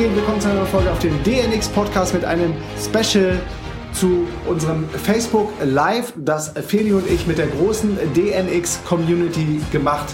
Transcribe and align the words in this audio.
geht? 0.00 0.16
Willkommen 0.16 0.40
zu 0.40 0.48
einer 0.48 0.60
neuen 0.60 0.68
Folge 0.68 0.90
auf 0.90 0.98
dem 1.00 1.22
DNX 1.24 1.68
Podcast 1.68 2.14
mit 2.14 2.24
einem 2.24 2.54
Special 2.82 3.38
zu 3.92 4.26
unserem 4.46 4.88
Facebook 4.88 5.52
Live, 5.62 6.14
das 6.16 6.54
Feli 6.66 6.94
und 6.94 7.06
ich 7.10 7.26
mit 7.26 7.36
der 7.36 7.48
großen 7.48 7.98
DNX 8.14 8.80
Community 8.88 9.60
gemacht 9.70 10.06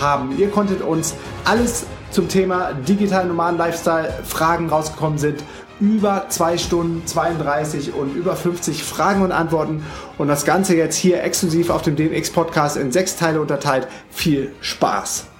haben. 0.00 0.38
Ihr 0.38 0.48
konntet 0.48 0.80
uns 0.80 1.16
alles 1.44 1.86
zum 2.12 2.28
Thema 2.28 2.72
digitalen 2.72 3.28
Nomaden 3.28 3.58
Lifestyle 3.58 4.12
Fragen 4.22 4.68
rausgekommen 4.68 5.18
sind. 5.18 5.42
Über 5.80 6.26
zwei 6.28 6.56
Stunden 6.56 7.04
32 7.04 7.94
und 7.94 8.14
über 8.14 8.36
50 8.36 8.84
Fragen 8.84 9.22
und 9.22 9.32
Antworten. 9.32 9.84
Und 10.18 10.28
das 10.28 10.44
Ganze 10.44 10.76
jetzt 10.76 10.94
hier 10.94 11.20
exklusiv 11.24 11.70
auf 11.70 11.82
dem 11.82 11.96
DNX 11.96 12.30
Podcast 12.30 12.76
in 12.76 12.92
sechs 12.92 13.16
Teile 13.16 13.40
unterteilt. 13.40 13.88
Viel 14.08 14.52
Spaß! 14.60 15.31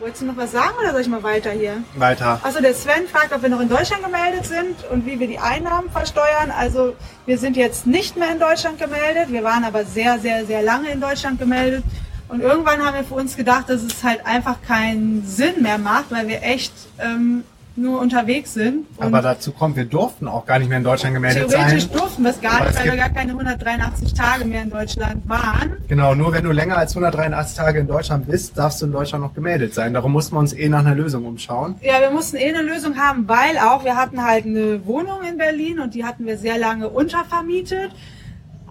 Wolltest 0.00 0.22
du 0.22 0.26
noch 0.26 0.36
was 0.38 0.52
sagen 0.52 0.72
oder 0.80 0.92
soll 0.92 1.02
ich 1.02 1.08
mal 1.08 1.22
weiter 1.22 1.50
hier? 1.50 1.84
Weiter. 1.94 2.40
Also 2.42 2.62
der 2.62 2.72
Sven 2.72 3.06
fragt, 3.06 3.34
ob 3.34 3.42
wir 3.42 3.50
noch 3.50 3.60
in 3.60 3.68
Deutschland 3.68 4.02
gemeldet 4.02 4.46
sind 4.46 4.82
und 4.90 5.04
wie 5.04 5.20
wir 5.20 5.26
die 5.26 5.38
Einnahmen 5.38 5.90
versteuern. 5.90 6.50
Also 6.56 6.96
wir 7.26 7.36
sind 7.36 7.54
jetzt 7.54 7.86
nicht 7.86 8.16
mehr 8.16 8.32
in 8.32 8.40
Deutschland 8.40 8.78
gemeldet. 8.78 9.30
Wir 9.30 9.44
waren 9.44 9.62
aber 9.62 9.84
sehr, 9.84 10.18
sehr, 10.18 10.46
sehr 10.46 10.62
lange 10.62 10.90
in 10.90 11.02
Deutschland 11.02 11.38
gemeldet. 11.38 11.84
Und 12.28 12.40
irgendwann 12.40 12.82
haben 12.82 12.94
wir 12.94 13.04
für 13.04 13.12
uns 13.12 13.36
gedacht, 13.36 13.68
dass 13.68 13.82
es 13.82 14.02
halt 14.02 14.24
einfach 14.24 14.62
keinen 14.66 15.22
Sinn 15.26 15.60
mehr 15.60 15.76
macht, 15.76 16.10
weil 16.10 16.28
wir 16.28 16.42
echt 16.44 16.72
ähm, 16.98 17.44
nur 17.76 18.00
unterwegs 18.00 18.54
sind. 18.54 18.86
Aber 18.98 19.22
dazu 19.22 19.52
kommt, 19.52 19.76
wir 19.76 19.84
durften 19.84 20.28
auch 20.28 20.46
gar 20.46 20.58
nicht 20.58 20.68
mehr 20.68 20.78
in 20.78 20.84
Deutschland 20.84 21.14
gemeldet 21.14 21.48
theoretisch 21.48 21.84
sein. 21.84 21.98
durften 21.98 22.22
wir 22.22 22.30
es 22.30 22.40
gar 22.40 22.64
nicht, 22.64 22.78
weil 22.78 22.84
wir 22.86 22.96
gar 22.96 23.10
keine 23.10 23.32
183 23.32 24.14
Tage 24.14 24.44
mehr 24.44 24.62
in 24.62 24.70
Deutschland 24.70 25.28
waren. 25.28 25.76
Genau, 25.88 26.14
nur 26.14 26.32
wenn 26.32 26.44
du 26.44 26.52
länger 26.52 26.76
als 26.76 26.92
183 26.92 27.56
Tage 27.56 27.78
in 27.80 27.86
Deutschland 27.86 28.26
bist, 28.26 28.56
darfst 28.58 28.82
du 28.82 28.86
in 28.86 28.92
Deutschland 28.92 29.24
noch 29.24 29.34
gemeldet 29.34 29.74
sein. 29.74 29.94
Darum 29.94 30.12
mussten 30.12 30.34
wir 30.34 30.40
uns 30.40 30.52
eh 30.52 30.68
nach 30.68 30.80
einer 30.80 30.94
Lösung 30.94 31.24
umschauen. 31.24 31.76
Ja, 31.80 32.00
wir 32.00 32.10
mussten 32.10 32.36
eh 32.36 32.48
eine 32.48 32.62
Lösung 32.62 32.96
haben, 32.96 33.28
weil 33.28 33.58
auch 33.58 33.84
wir 33.84 33.96
hatten 33.96 34.24
halt 34.24 34.46
eine 34.46 34.84
Wohnung 34.86 35.22
in 35.28 35.38
Berlin 35.38 35.80
und 35.80 35.94
die 35.94 36.04
hatten 36.04 36.26
wir 36.26 36.38
sehr 36.38 36.58
lange 36.58 36.88
untervermietet. 36.88 37.90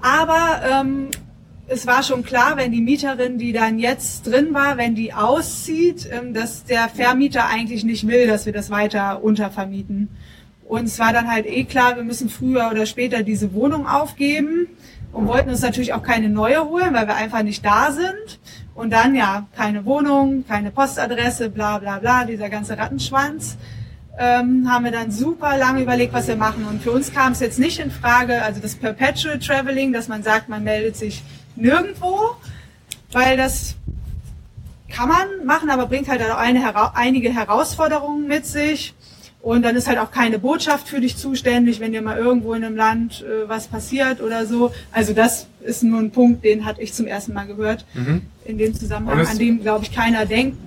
Aber 0.02 0.62
ähm, 0.70 1.10
es 1.70 1.86
war 1.86 2.02
schon 2.02 2.24
klar, 2.24 2.58
wenn 2.58 2.72
die 2.72 2.82
Mieterin, 2.82 3.38
die 3.38 3.54
dann 3.54 3.78
jetzt 3.78 4.26
drin 4.26 4.54
war, 4.54 4.78
wenn 4.78 4.96
die 4.96 5.14
auszieht, 5.14 6.10
ähm, 6.12 6.34
dass 6.34 6.66
der 6.66 6.90
Vermieter 6.90 7.46
eigentlich 7.48 7.84
nicht 7.84 8.08
will, 8.08 8.28
dass 8.28 8.46
wir 8.46 8.54
das 8.54 8.70
weiter 8.70 9.24
untervermieten. 9.24 10.10
Und 10.68 10.86
es 10.86 11.00
war 11.00 11.14
dann 11.14 11.32
halt 11.32 11.46
eh 11.46 11.64
klar, 11.64 11.96
wir 11.96 12.04
müssen 12.04 12.30
früher 12.30 12.70
oder 12.72 12.86
später 12.86 13.24
diese 13.24 13.54
Wohnung 13.54 13.88
aufgeben 13.88 14.68
und 15.12 15.28
wollten 15.28 15.50
uns 15.50 15.62
natürlich 15.62 15.94
auch 15.94 16.04
keine 16.04 16.30
neue 16.30 16.66
holen, 16.66 16.94
weil 16.94 17.08
wir 17.08 17.16
einfach 17.16 17.44
nicht 17.44 17.64
da 17.66 17.92
sind. 17.92 18.40
Und 18.76 18.92
dann 18.92 19.16
ja, 19.16 19.48
keine 19.56 19.86
Wohnung, 19.86 20.46
keine 20.48 20.72
Postadresse, 20.72 21.50
bla 21.50 21.80
bla 21.80 22.00
bla, 22.00 22.26
dieser 22.26 22.50
ganze 22.50 22.78
Rattenschwanz. 22.78 23.58
Ähm, 24.18 24.70
haben 24.70 24.86
wir 24.86 24.92
dann 24.92 25.12
super 25.12 25.58
lange 25.58 25.82
überlegt, 25.82 26.14
was 26.14 26.28
wir 26.28 26.36
machen. 26.36 26.66
Und 26.66 26.82
für 26.82 26.92
uns 26.92 27.14
kam 27.14 27.32
es 27.32 27.40
jetzt 27.40 27.58
nicht 27.58 27.80
in 27.80 27.90
Frage, 27.90 28.42
also 28.42 28.60
das 28.60 28.76
Perpetual 28.76 29.40
Traveling, 29.40 29.94
dass 29.94 30.08
man 30.08 30.24
sagt, 30.24 30.50
man 30.50 30.64
meldet 30.64 30.98
sich 30.98 31.24
nirgendwo, 31.60 32.36
weil 33.12 33.38
das 33.38 33.76
kann 34.90 35.10
man 35.10 35.46
machen, 35.46 35.70
aber 35.70 35.86
bringt 35.86 36.10
halt 36.10 36.22
auch 36.24 36.38
eine, 36.38 36.96
einige 36.96 37.34
Herausforderungen 37.34 38.28
mit 38.28 38.46
sich. 38.46 38.94
Und 39.42 39.62
dann 39.62 39.78
ist 39.78 39.88
halt 39.88 40.00
auch 40.00 40.12
keine 40.12 40.38
Botschaft 40.38 40.90
für 40.90 41.00
dich 41.00 41.16
zuständig, 41.16 41.80
wenn 41.80 41.94
dir 41.94 42.02
mal 42.02 42.18
irgendwo 42.18 42.54
in 42.54 42.64
einem 42.66 42.76
Land 42.76 43.24
äh, 43.24 43.48
was 43.48 43.68
passiert 43.68 44.20
oder 44.20 44.46
so. 44.46 44.74
Also 44.92 45.14
das 45.14 45.48
ist 45.62 45.82
nur 45.82 46.00
ein 46.00 46.12
Punkt, 46.12 46.44
den 46.44 46.66
hatte 46.66 46.82
ich 46.82 46.94
zum 46.94 47.08
ersten 47.08 47.34
Mal 47.34 47.48
gehört 47.48 47.86
in 48.44 48.58
dem 48.58 48.74
Zusammenhang, 48.74 49.26
an 49.26 49.38
dem, 49.38 49.62
glaube 49.62 49.86
ich, 49.86 49.94
keiner 49.94 50.26
denkt. 50.26 50.58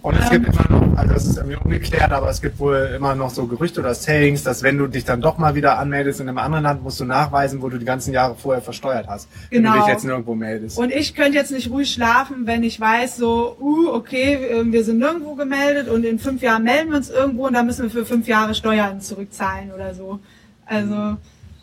Und 0.00 0.16
es 0.16 0.30
Ähm. 0.30 0.44
gibt 0.44 0.54
immer 0.54 0.80
noch, 0.80 0.96
also 0.98 1.14
das 1.14 1.26
ist 1.26 1.36
irgendwie 1.36 1.56
ungeklärt, 1.56 2.12
aber 2.12 2.30
es 2.30 2.40
gibt 2.40 2.58
wohl 2.60 2.92
immer 2.96 3.14
noch 3.14 3.30
so 3.30 3.46
Gerüchte 3.46 3.80
oder 3.80 3.94
Sayings, 3.94 4.42
dass 4.44 4.62
wenn 4.62 4.78
du 4.78 4.86
dich 4.86 5.04
dann 5.04 5.20
doch 5.20 5.38
mal 5.38 5.54
wieder 5.54 5.78
anmeldest 5.78 6.20
in 6.20 6.28
einem 6.28 6.38
anderen 6.38 6.64
Land, 6.64 6.82
musst 6.82 7.00
du 7.00 7.04
nachweisen, 7.04 7.60
wo 7.62 7.68
du 7.68 7.78
die 7.78 7.84
ganzen 7.84 8.12
Jahre 8.12 8.36
vorher 8.36 8.62
versteuert 8.62 9.06
hast. 9.08 9.28
Wenn 9.50 9.62
Genau. 9.62 9.74
du 9.74 9.78
dich 9.80 9.88
jetzt 9.88 10.04
nirgendwo 10.04 10.34
meldest. 10.34 10.78
Und 10.78 10.92
ich 10.92 11.14
könnte 11.14 11.36
jetzt 11.36 11.50
nicht 11.50 11.70
ruhig 11.70 11.92
schlafen, 11.92 12.46
wenn 12.46 12.62
ich 12.62 12.80
weiß, 12.80 13.16
so, 13.16 13.56
uh, 13.60 13.88
okay, 13.92 14.34
äh, 14.34 14.64
wir 14.72 14.84
sind 14.84 14.98
nirgendwo 14.98 15.34
gemeldet 15.34 15.88
und 15.88 16.04
in 16.04 16.18
fünf 16.18 16.42
Jahren 16.42 16.62
melden 16.62 16.90
wir 16.90 16.96
uns 16.98 17.10
irgendwo 17.10 17.46
und 17.48 17.54
dann 17.54 17.66
müssen 17.66 17.82
wir 17.82 17.90
für 17.90 18.06
fünf 18.06 18.28
Jahre 18.28 18.54
Steuern 18.54 19.00
zurückzahlen 19.00 19.72
oder 19.74 19.94
so. 19.94 20.20
Also 20.64 21.16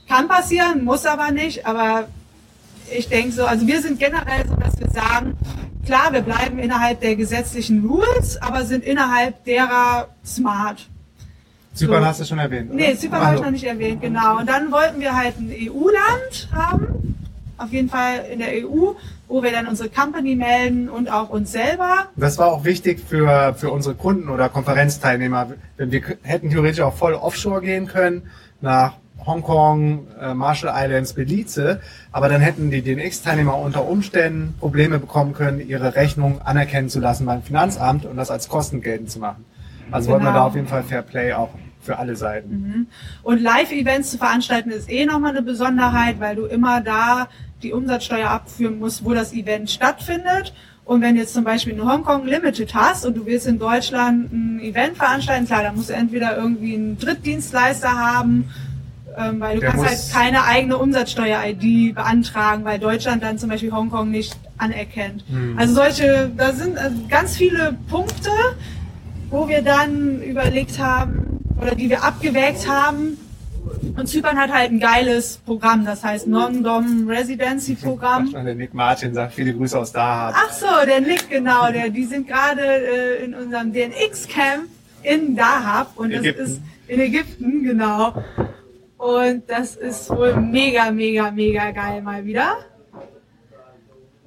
kann 0.09 0.27
passieren, 0.27 0.83
muss 0.83 1.05
aber 1.05 1.31
nicht, 1.31 1.65
aber 1.65 2.07
ich 2.95 3.07
denke 3.07 3.31
so, 3.31 3.45
also 3.45 3.65
wir 3.65 3.81
sind 3.81 3.97
generell 3.97 4.45
so, 4.47 4.55
dass 4.55 4.77
wir 4.79 4.89
sagen, 4.89 5.35
klar, 5.85 6.11
wir 6.11 6.21
bleiben 6.21 6.59
innerhalb 6.59 7.01
der 7.01 7.15
gesetzlichen 7.15 7.85
Rules, 7.85 8.41
aber 8.41 8.65
sind 8.65 8.83
innerhalb 8.83 9.43
derer 9.45 10.07
smart. 10.25 10.87
Zypern 11.73 12.01
so. 12.01 12.07
hast 12.07 12.21
du 12.21 12.25
schon 12.25 12.39
erwähnt, 12.39 12.71
oder? 12.71 12.77
Nee, 12.77 12.95
Zypern 12.95 13.19
habe 13.19 13.25
ich 13.25 13.31
Also, 13.31 13.43
noch 13.43 13.51
nicht 13.51 13.65
erwähnt, 13.65 14.01
genau. 14.01 14.37
Und 14.39 14.47
dann 14.49 14.71
wollten 14.71 15.01
wir 15.01 15.15
halt 15.15 15.37
ein 15.37 15.51
EU-Land 15.51 16.49
haben, 16.53 17.15
auf 17.57 17.71
jeden 17.71 17.89
Fall 17.89 18.25
in 18.31 18.39
der 18.39 18.49
EU, 18.65 18.93
wo 19.27 19.43
wir 19.43 19.51
dann 19.51 19.67
unsere 19.67 19.89
Company 19.89 20.35
melden 20.35 20.89
und 20.89 21.11
auch 21.11 21.29
uns 21.29 21.51
selber. 21.51 22.07
Das 22.15 22.37
war 22.37 22.47
auch 22.47 22.63
wichtig 22.63 23.01
für, 23.05 23.53
für 23.57 23.71
unsere 23.71 23.95
Kunden 23.95 24.29
oder 24.29 24.49
Konferenzteilnehmer. 24.49 25.51
Wir 25.77 26.01
hätten 26.23 26.49
theoretisch 26.49 26.81
auch 26.81 26.95
voll 26.95 27.13
offshore 27.13 27.61
gehen 27.61 27.87
können, 27.87 28.23
nach 28.61 28.93
Hongkong, 29.25 30.07
äh, 30.21 30.33
Marshall 30.33 30.71
Islands, 30.75 31.13
Belize, 31.13 31.79
aber 32.11 32.29
dann 32.29 32.41
hätten 32.41 32.69
die 32.71 32.81
DNX-Teilnehmer 32.81 33.57
unter 33.57 33.87
Umständen 33.87 34.53
Probleme 34.59 34.99
bekommen 34.99 35.33
können, 35.33 35.59
ihre 35.67 35.95
Rechnung 35.95 36.41
anerkennen 36.41 36.89
zu 36.89 36.99
lassen 36.99 37.25
beim 37.25 37.41
Finanzamt 37.41 38.05
und 38.05 38.17
das 38.17 38.29
als 38.31 38.47
Kosten 38.49 38.81
geltend 38.81 39.09
zu 39.11 39.19
machen. 39.19 39.45
Also 39.91 40.09
wollten 40.09 40.23
wir 40.25 40.29
Genau. 40.31 40.39
da 40.41 40.45
auf 40.47 40.55
jeden 40.55 40.67
Fall 40.67 40.83
Fair 40.83 41.01
Play 41.01 41.33
auch 41.33 41.49
für 41.81 41.99
alle 41.99 42.15
Seiten. 42.15 42.87
Und 43.21 43.41
Live-Events 43.41 44.11
zu 44.11 44.17
veranstalten 44.17 44.71
ist 44.71 44.89
eh 44.91 45.05
nochmal 45.05 45.31
eine 45.31 45.43
Besonderheit, 45.43 46.19
weil 46.19 46.35
du 46.35 46.45
immer 46.45 46.81
da 46.81 47.27
die 47.61 47.73
Umsatzsteuer 47.73 48.29
abführen 48.29 48.79
musst, 48.79 49.05
wo 49.05 49.13
das 49.13 49.33
Event 49.33 49.69
stattfindet. 49.69 50.53
Und 50.83 51.01
wenn 51.01 51.15
du 51.15 51.21
jetzt 51.21 51.33
zum 51.33 51.43
Beispiel 51.43 51.73
eine 51.73 51.85
Hongkong 51.91 52.25
Limited 52.25 52.73
hast 52.75 53.05
und 53.05 53.17
du 53.17 53.25
willst 53.25 53.47
in 53.47 53.57
Deutschland 53.59 54.31
ein 54.31 54.59
Event 54.59 54.97
veranstalten, 54.97 55.45
klar, 55.45 55.63
dann 55.63 55.75
musst 55.75 55.89
du 55.89 55.93
entweder 55.93 56.37
irgendwie 56.37 56.75
einen 56.75 56.97
Drittdienstleister 56.97 57.89
haben, 57.89 58.49
ähm, 59.17 59.39
weil 59.39 59.55
du 59.55 59.61
Der 59.61 59.71
kannst 59.71 60.13
halt 60.13 60.25
keine 60.25 60.43
eigene 60.43 60.77
Umsatzsteuer-ID 60.77 61.95
beantragen, 61.95 62.65
weil 62.65 62.79
Deutschland 62.79 63.23
dann 63.23 63.37
zum 63.37 63.49
Beispiel 63.49 63.71
Hongkong 63.71 64.09
nicht 64.09 64.35
anerkennt. 64.57 65.23
Hm. 65.29 65.57
Also 65.57 65.75
solche, 65.75 66.31
da 66.35 66.53
sind 66.53 66.77
äh, 66.77 66.91
ganz 67.09 67.35
viele 67.35 67.77
Punkte, 67.89 68.29
wo 69.29 69.47
wir 69.47 69.61
dann 69.61 70.21
überlegt 70.21 70.79
haben 70.79 71.39
oder 71.61 71.75
die 71.75 71.89
wir 71.89 72.03
abgewägt 72.03 72.67
haben. 72.69 73.17
Und 73.97 74.07
Zypern 74.07 74.37
hat 74.37 74.51
halt 74.53 74.71
ein 74.71 74.79
geiles 74.79 75.37
Programm, 75.37 75.85
das 75.85 76.03
heißt 76.03 76.27
Non-Dom 76.27 77.07
Residency 77.07 77.75
Programm. 77.75 78.31
Der 78.31 78.53
Nick 78.53 78.73
Martin 78.73 79.13
sagt 79.13 79.33
viele 79.33 79.53
Grüße 79.53 79.77
aus 79.79 79.91
Dahab. 79.91 80.35
Ach 80.37 80.53
so, 80.53 80.67
der 80.85 81.01
Nick, 81.01 81.29
genau, 81.29 81.71
der, 81.71 81.89
die 81.89 82.03
sind 82.03 82.27
gerade 82.27 82.61
äh, 82.61 83.25
in 83.25 83.33
unserem 83.33 83.73
DNX-Camp 83.73 84.65
in 85.01 85.35
Dahab 85.35 85.93
und 85.95 86.11
das 86.13 86.21
Ägypten. 86.21 86.43
ist 86.43 86.61
in 86.87 86.99
Ägypten, 86.99 87.63
genau. 87.63 88.23
Und 89.05 89.47
das 89.47 89.75
ist 89.75 90.09
wohl 90.09 90.35
mega, 90.35 90.89
mega, 90.89 91.29
mega 91.29 91.69
geil 91.69 92.01
mal 92.01 92.25
wieder. 92.25 92.57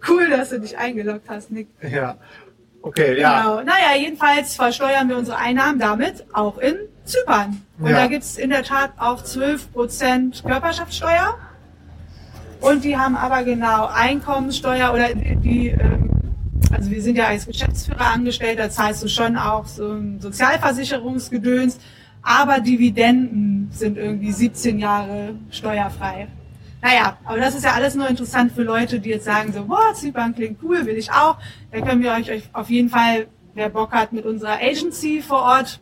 Cool, 0.09 0.31
dass 0.31 0.51
du 0.51 0.61
dich 0.61 0.79
eingeloggt 0.79 1.29
hast, 1.29 1.51
Nick. 1.51 1.67
Ja. 1.83 2.17
Okay, 2.81 3.19
ja. 3.21 3.41
Genau. 3.41 3.57
Naja, 3.63 3.97
jedenfalls 3.99 4.55
versteuern 4.55 5.09
wir 5.09 5.17
unsere 5.19 5.37
Einnahmen 5.37 5.81
damit 5.81 6.25
auch 6.33 6.59
in 6.59 6.77
Zypern. 7.05 7.61
Und 7.81 7.91
Ja. 7.91 7.97
da 8.03 8.07
gibt's 8.07 8.37
in 8.39 8.51
der 8.51 8.63
Tat 8.63 8.93
auch 8.99 9.25
12% 9.25 10.45
Körperschaftssteuer. 10.45 11.37
Und 12.61 12.85
die 12.85 12.97
haben 12.97 13.17
aber 13.17 13.43
genau 13.43 13.87
Einkommenssteuer 13.93 14.93
oder 14.95 15.13
die, 15.13 15.37
die 15.37 15.69
ähm, 15.71 16.09
also 16.71 16.89
wir 16.89 17.03
sind 17.03 17.17
ja 17.17 17.27
als 17.27 17.47
Geschäftsführer 17.47 18.13
angestellt, 18.15 18.61
da 18.61 18.71
zahlst 18.71 19.03
du 19.03 19.09
schon 19.09 19.37
auch 19.37 19.67
so 19.67 19.91
ein 19.91 20.21
Sozialversicherungsgedöns, 20.21 21.79
aber 22.23 22.61
Dividenden 22.61 23.69
sind 23.73 23.97
irgendwie 23.97 24.33
17 24.33 24.79
Jahre 24.79 25.35
steuerfrei. 25.51 26.29
Naja, 26.81 27.19
aber 27.25 27.39
das 27.39 27.55
ist 27.57 27.65
ja 27.65 27.73
alles 27.73 27.95
nur 27.97 28.09
interessant 28.09 28.53
für 28.53 28.63
Leute, 28.63 29.01
die 29.01 29.11
jetzt 29.11 29.25
sagen 29.25 29.53
so, 29.53 29.65
boah, 29.65 29.93
Zypern 29.95 30.35
klingt 30.35 30.63
cool, 30.63 30.87
will 30.87 30.97
ich 30.97 31.11
auch. 31.11 31.37
Da 31.73 31.81
können 31.81 32.03
wir 32.03 32.13
euch, 32.13 32.31
auf 32.53 32.71
jeden 32.71 32.89
Fall, 32.89 33.27
wer 33.55 33.69
Bock 33.69 33.93
hat, 33.93 34.13
mit 34.13 34.25
unserer 34.25 34.59
Agency 34.63 35.21
vor 35.21 35.43
Ort 35.43 35.81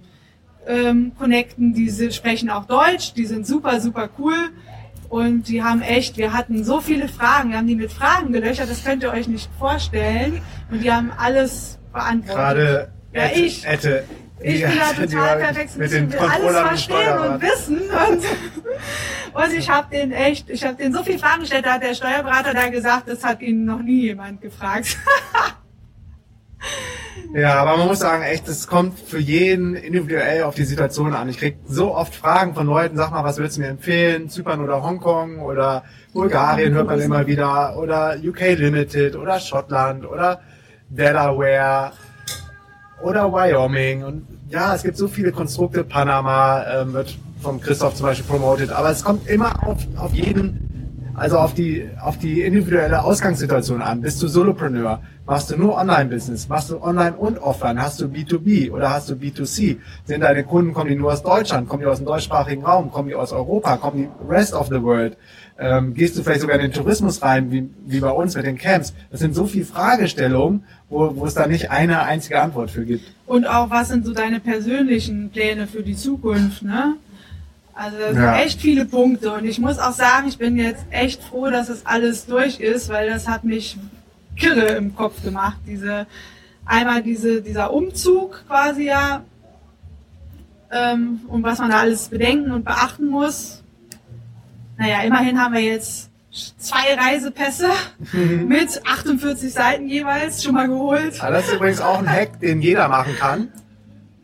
ähm, 0.67 1.13
connecten. 1.19 1.75
Die 1.75 1.91
sprechen 2.11 2.49
auch 2.49 2.65
Deutsch, 2.65 3.13
die 3.15 3.27
sind 3.27 3.47
super, 3.47 3.81
super 3.81 4.09
cool. 4.19 4.37
Und 5.11 5.49
die 5.49 5.63
haben 5.63 5.83
echt, 5.83 6.17
wir 6.17 6.33
hatten 6.33 6.65
so 6.65 6.81
viele 6.81 7.09
Fragen, 7.09 7.51
wir 7.51 7.59
haben 7.59 7.67
die 7.69 7.77
mit 7.77 7.93
Fragen 7.93 8.33
gelöchert, 8.33 8.69
das 8.69 8.83
könnt 8.83 9.03
ihr 9.03 9.13
euch 9.13 9.29
nicht 9.29 9.49
vorstellen. 9.59 10.41
Und 10.71 10.83
die 10.83 10.91
haben 10.91 11.13
alles 11.17 11.79
beantwortet. 11.93 12.35
Gerade 12.35 12.89
Ja, 13.13 13.23
Ette- 13.27 13.41
ich. 13.41 13.65
Ette, 13.67 14.05
Ich 14.41 14.63
bin 14.63 14.73
da 14.79 14.93
total 14.93 15.39
perfekt, 15.39 15.93
den 15.93 16.13
will 16.13 16.19
alles 16.19 16.59
verstehen 16.59 17.19
und 17.19 17.43
wissen. 17.43 17.81
Und, 17.81 18.23
und 19.45 19.53
ich 19.57 19.71
habe 19.71 19.89
den 19.91 20.13
echt, 20.13 20.51
ich 20.51 20.65
habe 20.65 20.75
den 20.75 20.93
so 20.93 21.03
viele 21.03 21.19
Fragen 21.19 21.41
gestellt, 21.41 21.65
da 21.65 21.75
hat 21.75 21.83
der 21.83 21.95
Steuerberater 21.95 22.53
da 22.53 22.69
gesagt, 22.69 23.09
das 23.09 23.25
hat 23.25 23.41
ihn 23.41 23.65
noch 23.65 23.81
nie 23.81 24.03
jemand 24.03 24.43
gefragt. 24.43 24.99
Ja, 27.35 27.55
aber 27.55 27.77
man 27.77 27.89
muss 27.89 27.99
sagen, 27.99 28.23
echt, 28.23 28.49
es 28.49 28.67
kommt 28.67 28.99
für 28.99 29.19
jeden 29.19 29.75
individuell 29.75 30.45
auf 30.45 30.55
die 30.55 30.65
Situation 30.65 31.13
an. 31.15 31.29
Ich 31.29 31.39
krieg 31.39 31.59
so 31.67 31.95
oft 31.95 32.15
Fragen 32.15 32.55
von 32.55 32.67
Leuten, 32.67 32.97
sag 32.97 33.11
mal, 33.11 33.25
was 33.25 33.37
würdest 33.37 33.57
du 33.57 33.63
mir 33.63 33.69
empfehlen? 33.69 34.29
Zypern 34.29 34.61
oder 34.61 34.83
Hongkong 34.83 35.41
oder 35.41 35.85
Bulgarien 36.13 36.75
hört 36.75 36.87
man 36.87 37.01
immer 37.01 37.27
wieder 37.27 37.77
oder 37.77 38.17
UK 38.23 38.59
Limited 38.59 39.17
oder 39.17 39.39
Schottland 39.39 40.07
oder 40.07 40.41
Delaware 40.89 41.93
oder 43.07 43.33
Wyoming 43.33 44.03
und 44.03 44.27
ja, 44.49 44.75
es 44.75 44.83
gibt 44.83 44.97
so 44.97 45.07
viele 45.07 45.31
Konstrukte. 45.31 45.85
Panama 45.85 46.65
ähm, 46.69 46.93
wird 46.93 47.17
vom 47.41 47.61
Christoph 47.61 47.95
zum 47.95 48.07
Beispiel 48.07 48.27
promoted, 48.27 48.73
aber 48.73 48.91
es 48.91 49.05
kommt 49.05 49.29
immer 49.29 49.67
auf, 49.67 49.79
auf 49.97 50.13
jeden, 50.13 51.13
also 51.15 51.39
auf 51.39 51.55
die, 51.55 51.89
auf 52.01 52.19
die 52.19 52.43
individuelle 52.43 53.03
Ausgangssituation 53.05 53.81
an. 53.81 54.01
Bist 54.01 54.21
du 54.23 54.29
Solopreneur? 54.29 55.01
Machst 55.27 55.51
du 55.51 55.57
nur 55.57 55.75
Online-Business? 55.77 56.49
Machst 56.49 56.71
du 56.71 56.81
Online 56.81 57.17
und 57.17 57.39
Offline? 57.39 57.83
Hast 57.83 58.01
du 58.01 58.05
B2B 58.07 58.71
oder 58.71 58.91
hast 58.91 59.11
du 59.11 59.15
B2C? 59.15 59.77
Sind 60.05 60.21
deine 60.21 60.45
Kunden, 60.45 60.73
kommen 60.73 60.89
die 60.89 60.95
nur 60.95 61.13
aus 61.13 61.23
Deutschland? 61.25 61.69
Kommen 61.69 61.81
die 61.83 61.87
aus 61.89 61.97
dem 61.99 62.07
deutschsprachigen 62.07 62.65
Raum? 62.65 62.93
Kommen 62.93 63.09
die 63.09 63.17
aus 63.17 63.33
Europa? 63.33 63.77
Kommen 63.77 63.97
die 64.09 64.09
rest 64.33 64.55
of 64.55 64.69
the 64.69 64.81
world? 64.81 65.17
Ähm, 65.59 65.95
gehst 65.95 66.17
du 66.17 66.23
vielleicht 66.23 66.43
sogar 66.43 66.57
in 66.57 66.63
den 66.63 66.73
Tourismus 66.73 67.23
rein, 67.23 67.51
wie, 67.51 67.69
wie 67.87 67.99
bei 67.99 68.11
uns 68.11 68.37
mit 68.37 68.47
den 68.47 68.57
Camps? 68.57 68.95
Das 69.11 69.19
sind 69.19 69.35
so 69.35 69.47
viele 69.47 69.65
Fragestellungen, 69.65 70.63
wo, 70.89 71.17
wo 71.17 71.27
es 71.27 71.35
da 71.35 71.49
nicht 71.49 71.73
eine 71.73 72.03
einzige 72.03 72.41
Antwort 72.41 72.71
für 72.71 72.85
gibt. 72.85 73.11
Und 73.27 73.47
auch, 73.49 73.69
was 73.71 73.89
sind 73.89 74.07
so 74.07 74.13
deine 74.13 74.39
persönlichen 74.39 75.31
Pläne 75.31 75.67
für 75.67 75.83
die 75.83 75.97
Zukunft, 75.97 76.63
ne? 76.63 76.95
Also 77.75 77.99
das 77.99 78.17
Ja. 78.17 78.35
sind 78.35 78.45
echt 78.47 78.61
viele 78.61 78.85
Punkte 78.87 79.33
und 79.33 79.45
ich 79.45 79.59
muss 79.59 79.79
auch 79.79 79.93
sagen, 79.93 80.29
ich 80.29 80.39
bin 80.39 80.57
jetzt 80.57 80.85
echt 80.91 81.23
froh, 81.23 81.51
dass 81.51 81.69
es 81.69 81.85
alles 81.85 82.27
durch 82.27 82.61
ist, 82.61 82.89
weil 82.91 83.09
das 83.11 83.27
hat 83.29 83.43
mich 83.45 83.77
kirre 84.37 84.77
im 84.77 84.95
Kopf 84.95 85.23
gemacht. 85.23 85.59
Diese 85.67 86.07
einmal 86.65 87.03
diese 87.03 87.43
dieser 87.43 87.73
Umzug 87.73 88.45
quasi 88.47 88.87
ja 88.87 89.23
ähm, 90.71 91.21
und 91.29 91.43
was 91.43 91.59
man 91.59 91.71
da 91.71 91.81
alles 91.81 92.09
bedenken 92.09 92.51
und 92.51 92.65
beachten 92.65 93.07
muss. 93.07 93.63
Naja, 94.79 95.03
immerhin 95.03 95.41
haben 95.41 95.55
wir 95.55 95.63
jetzt 95.63 96.11
zwei 96.59 96.95
Reisepässe 96.95 97.69
mit 98.13 98.83
48 98.87 99.53
Seiten 99.53 99.89
jeweils 99.89 100.45
schon 100.45 100.55
mal 100.55 100.69
geholt. 100.69 101.23
Aber 101.23 101.33
das 101.33 101.49
ist 101.49 101.55
übrigens 101.55 101.81
auch 101.81 101.99
ein 101.99 102.09
Hack, 102.09 102.41
den 102.41 102.61
jeder 102.61 102.89
machen 102.89 103.15
kann. 103.19 103.49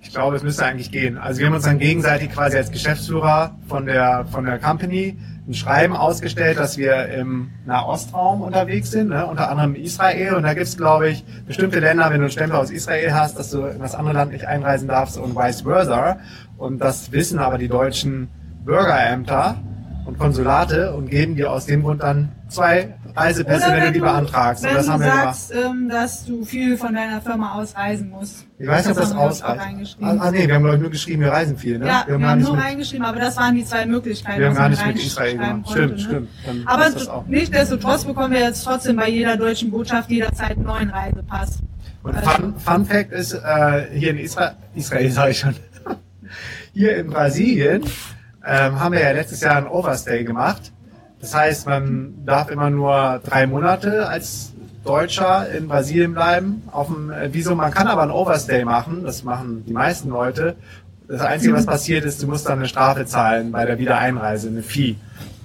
Ich 0.01 0.11
glaube, 0.11 0.37
es 0.37 0.43
müsste 0.43 0.67
eigentlich 0.67 0.91
gehen. 0.91 1.17
Also 1.17 1.39
wir 1.39 1.47
haben 1.47 1.55
uns 1.55 1.65
dann 1.65 1.79
gegenseitig 1.79 2.31
quasi 2.31 2.57
als 2.57 2.71
Geschäftsführer 2.71 3.57
von 3.67 3.87
der, 3.87 4.27
von 4.31 4.45
der 4.45 4.59
Company 4.59 5.17
ein 5.47 5.55
Schreiben 5.55 5.97
ausgestellt, 5.97 6.59
dass 6.59 6.79
wir 6.79 7.07
im 7.07 7.51
Nahostraum 7.67 8.43
unterwegs 8.43 8.93
sind, 8.93 9.09
ne? 9.09 9.27
unter 9.27 9.51
anderem 9.51 9.75
Israel. 9.75 10.35
Und 10.35 10.45
da 10.45 10.55
gibt's 10.55 10.77
glaube 10.77 11.09
ich, 11.11 11.25
bestimmte 11.47 11.81
Länder, 11.81 12.05
wenn 12.11 12.19
du 12.19 12.27
einen 12.27 12.31
Stempel 12.31 12.57
aus 12.57 12.71
Israel 12.71 13.13
hast, 13.13 13.39
dass 13.39 13.51
du 13.51 13.67
in 13.67 13.81
das 13.81 13.95
andere 13.95 14.15
Land 14.15 14.33
nicht 14.33 14.47
einreisen 14.47 14.87
darfst 14.87 15.19
und 15.19 15.35
vice 15.35 15.63
versa. 15.63 16.19
Und 16.59 16.79
das 16.79 17.11
wissen 17.11 17.41
aber 17.41 17.59
die 17.59 17.69
deutschen 17.69 18.29
Bürgerämter 18.65 19.57
und 20.05 20.19
Konsulate 20.19 20.95
und 20.95 21.11
geben 21.11 21.37
dir 21.37 21.53
aus 21.53 21.67
dem 21.67 21.83
Grund 21.83 22.03
dann 22.03 22.33
zwei 22.49 22.95
Reisepässe, 23.15 23.67
wenn, 23.71 23.85
du 23.85 23.93
die 23.93 24.01
beantragst. 24.01 24.65
Wenn 24.65 24.71
und 24.71 24.77
das 24.77 24.87
du 24.87 24.93
haben 24.93 25.03
wir 25.03 25.13
sagst, 25.13 25.55
ähm, 25.55 25.89
dass 25.89 26.25
du 26.25 26.45
viel 26.45 26.77
von 26.77 26.95
deiner 26.95 27.21
Firma 27.21 27.55
aus 27.55 27.77
reisen 27.77 28.11
musst. 28.11 28.47
Ich 28.59 28.67
weiß 28.67 28.87
nicht, 28.87 28.97
ob 28.97 29.03
das 29.03 29.11
haben 29.11 29.19
wir 29.19 29.25
ausreicht. 29.25 29.61
reingeschrieben. 29.61 30.21
Ah, 30.21 30.25
ah, 30.25 30.31
nee, 30.31 30.47
wir 30.47 30.55
haben 30.55 30.63
glaube 30.63 30.77
ich 30.77 30.83
nur 30.83 30.91
geschrieben, 30.91 31.23
wir 31.23 31.33
reisen 31.33 31.57
viel, 31.57 31.79
ne? 31.79 31.87
Ja, 31.87 32.05
wir 32.07 32.15
haben, 32.15 32.23
gar 32.23 32.37
nicht 32.37 32.47
nur 32.47 32.57
mit, 32.57 32.65
reingeschrieben, 32.65 33.05
aber 33.05 33.21
das 33.21 33.37
waren 33.37 33.55
die 33.55 33.65
zwei 33.65 33.87
Möglichkeiten. 33.87 34.41
wir 34.41 34.49
haben 34.49 34.57
gar 34.57 34.69
nicht 34.69 34.87
mit 34.87 35.05
Israel 35.05 35.33
gemacht. 35.33 35.65
konnte, 35.67 35.99
Stimmt, 35.99 36.13
ne? 36.13 36.29
stimmt. 36.43 36.69
Aber 36.69 36.87
nichtsdestotrotz 37.29 38.05
bekommen 38.05 38.33
wir 38.33 38.41
jetzt 38.41 38.65
trotzdem 38.65 38.97
bei 38.97 39.09
jeder 39.09 39.37
deutschen 39.37 39.71
Botschaft 39.71 40.11
jederzeit 40.11 40.53
einen 40.53 40.65
neuen 40.65 40.91
Reisepass. 40.91 41.59
Und 42.03 42.19
Fun, 42.19 42.55
Fun 42.57 42.85
Fact 42.85 43.13
ist, 43.13 43.35
äh, 43.35 43.87
hier 43.93 44.11
in 44.11 44.19
Israel, 44.19 44.55
Israel 44.75 45.11
sage 45.11 45.31
ich 45.31 45.39
schon, 45.39 45.55
hier 46.73 46.97
in 46.97 47.09
Brasilien 47.09 47.85
ähm, 48.47 48.81
haben 48.81 48.93
wir 48.93 49.01
ja 49.01 49.13
letztes 49.13 49.41
Jahr 49.41 49.57
ein 49.57 49.67
Overstay 49.67 50.25
gemacht. 50.25 50.73
Das 51.21 51.35
heißt, 51.35 51.67
man 51.67 52.25
darf 52.25 52.51
immer 52.51 52.71
nur 52.71 53.21
drei 53.25 53.47
Monate 53.47 54.09
als 54.09 54.53
Deutscher 54.85 55.49
in 55.51 55.69
Brasilien 55.69 56.15
bleiben 56.15 56.63
auf 56.73 56.89
dem 56.89 57.11
äh, 57.11 57.33
Visum. 57.33 57.59
Man 57.59 57.71
kann 57.71 57.87
aber 57.87 58.03
ein 58.03 58.11
Overstay 58.11 58.65
machen, 58.65 59.05
das 59.05 59.23
machen 59.23 59.65
die 59.65 59.73
meisten 59.73 60.09
Leute. 60.09 60.57
Das 61.07 61.21
Einzige, 61.21 61.55
was 61.55 61.67
passiert 61.67 62.05
ist, 62.05 62.23
du 62.23 62.27
musst 62.27 62.49
dann 62.49 62.59
eine 62.59 62.69
Strafe 62.69 63.07
zahlen 63.07 63.53
bei 63.53 63.65
der 63.65 63.79
Wiedereinreise, 63.79 64.49
eine 64.49 64.63
Fee, 64.63 64.97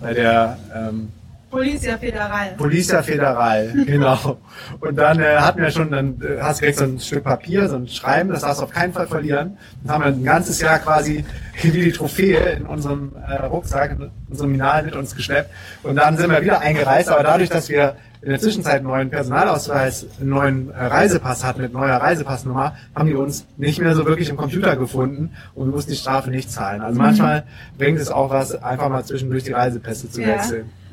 bei 0.01 0.13
der 0.13 0.57
ähm, 0.73 1.09
Policia 1.49 1.97
Federal. 1.97 2.55
Policia 2.57 3.01
Federal, 3.01 3.73
genau. 3.85 4.38
Und 4.79 4.95
dann 4.97 5.19
äh, 5.19 5.38
hatten 5.38 5.61
wir 5.61 5.71
schon, 5.71 5.91
dann 5.91 6.21
äh, 6.21 6.41
hast 6.41 6.59
du 6.59 6.61
direkt 6.61 6.79
so 6.79 6.85
ein 6.85 6.99
Stück 6.99 7.23
Papier, 7.23 7.69
so 7.69 7.77
ein 7.77 7.88
Schreiben, 7.88 8.29
das 8.29 8.41
darfst 8.41 8.59
du 8.59 8.65
auf 8.65 8.71
keinen 8.71 8.91
Fall 8.94 9.07
verlieren. 9.07 9.57
Dann 9.83 9.94
haben 9.94 10.03
wir 10.03 10.07
ein 10.07 10.23
ganzes 10.23 10.59
Jahr 10.59 10.79
quasi 10.79 11.23
wie 11.61 11.71
die 11.71 11.91
Trophäe 11.91 12.51
in 12.51 12.65
unserem 12.65 13.13
äh, 13.27 13.45
Rucksack, 13.45 13.91
in 13.91 14.11
unserem 14.29 14.51
Minal 14.51 14.83
mit 14.83 14.95
uns 14.95 15.15
geschleppt. 15.15 15.49
Und 15.83 15.95
dann 15.95 16.17
sind 16.17 16.29
wir 16.29 16.41
wieder 16.41 16.59
eingereist, 16.59 17.09
aber 17.09 17.23
dadurch, 17.23 17.49
dass 17.49 17.69
wir 17.69 17.95
in 18.21 18.29
der 18.29 18.39
Zwischenzeit 18.39 18.77
einen 18.77 18.88
neuen 18.88 19.09
Personalausweis, 19.09 20.07
einen 20.19 20.29
neuen 20.29 20.71
äh, 20.71 20.85
Reisepass 20.85 21.45
hatten 21.45 21.61
mit 21.61 21.71
neuer 21.71 21.95
Reisepassnummer, 21.95 22.75
haben 22.94 23.07
die 23.07 23.15
uns 23.15 23.45
nicht 23.57 23.79
mehr 23.79 23.95
so 23.95 24.05
wirklich 24.05 24.29
im 24.29 24.38
Computer 24.38 24.75
gefunden 24.75 25.31
und 25.55 25.69
mussten 25.69 25.91
die 25.91 25.97
Strafe 25.97 26.29
nicht 26.29 26.51
zahlen. 26.51 26.81
Also 26.81 26.99
manchmal 26.99 27.44
bringt 27.77 27.99
es 27.99 28.09
auch 28.09 28.29
was, 28.29 28.61
einfach 28.61 28.89
mal 28.89 29.05
zwischendurch 29.05 29.44
die 29.44 29.53
Reisepässe 29.53 30.09
zu 30.09 30.21
Ja. 30.21 30.27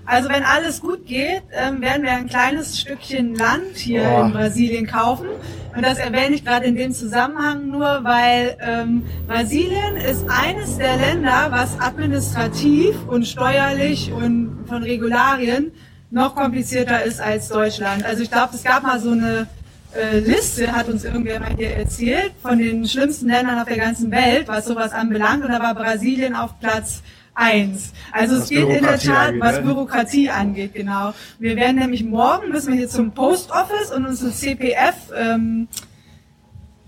Also 0.06 0.28
wenn 0.28 0.42
alles 0.42 0.80
gut 0.80 1.06
geht, 1.06 1.42
ähm, 1.52 1.80
werden 1.80 2.02
wir 2.02 2.12
ein 2.12 2.28
kleines 2.28 2.78
Stückchen 2.80 3.34
Land 3.34 3.76
hier 3.76 4.02
Oh. 4.06 4.24
in 4.26 4.32
Brasilien 4.32 4.86
kaufen. 4.86 5.26
Und 5.74 5.82
das 5.84 5.98
erwähne 5.98 6.34
ich 6.36 6.44
gerade 6.44 6.66
in 6.66 6.76
dem 6.76 6.92
Zusammenhang 6.92 7.68
nur, 7.68 8.00
weil 8.04 8.56
ähm, 8.60 9.02
Brasilien 9.26 9.96
ist 9.96 10.24
eines 10.28 10.76
der 10.78 10.96
Länder, 10.98 11.48
was 11.50 11.80
administrativ 11.80 12.96
und 13.08 13.26
steuerlich 13.26 14.12
und 14.12 14.66
von 14.68 14.82
Regularien 14.82 15.72
noch 16.10 16.36
komplizierter 16.36 17.02
ist 17.02 17.20
als 17.20 17.48
Deutschland. 17.48 18.04
Also 18.04 18.22
ich 18.22 18.30
glaube, 18.30 18.50
es 18.54 18.62
gab 18.62 18.84
mal 18.84 19.00
so 19.00 19.10
eine 19.10 19.48
äh, 19.96 20.18
Liste, 20.20 20.70
hat 20.72 20.88
uns 20.88 21.04
irgendwer 21.04 21.40
mal 21.40 21.54
hier 21.56 21.70
erzählt, 21.70 22.32
von 22.40 22.58
den 22.58 22.86
schlimmsten 22.86 23.28
Ländern 23.28 23.58
auf 23.58 23.66
der 23.66 23.78
ganzen 23.78 24.10
Welt, 24.12 24.46
was 24.46 24.66
sowas 24.66 24.92
anbelangt. 24.92 25.44
Und 25.44 25.50
da 25.50 25.60
war 25.60 25.74
Brasilien 25.74 26.36
auf 26.36 26.58
Platz 26.60 27.02
eins. 27.34 27.92
Also 28.12 28.36
Was 28.36 28.44
es 28.44 28.48
geht 28.48 28.60
in 28.60 28.68
der 28.68 28.78
Bürokratie 28.78 29.06
Tat, 29.06 29.28
angeht, 29.28 29.42
was 29.42 29.56
ne? 29.56 29.62
Bürokratie 29.62 30.30
angeht, 30.30 30.74
genau. 30.74 31.14
Wir 31.38 31.56
werden 31.56 31.76
nämlich 31.76 32.04
morgen, 32.04 32.50
müssen 32.50 32.72
wir 32.72 32.78
hier 32.78 32.88
zum 32.88 33.12
Post 33.12 33.50
Office 33.50 33.90
und 33.90 34.06
uns 34.06 34.22
ein 34.22 34.32
CPF 34.32 34.94
ähm, 35.16 35.68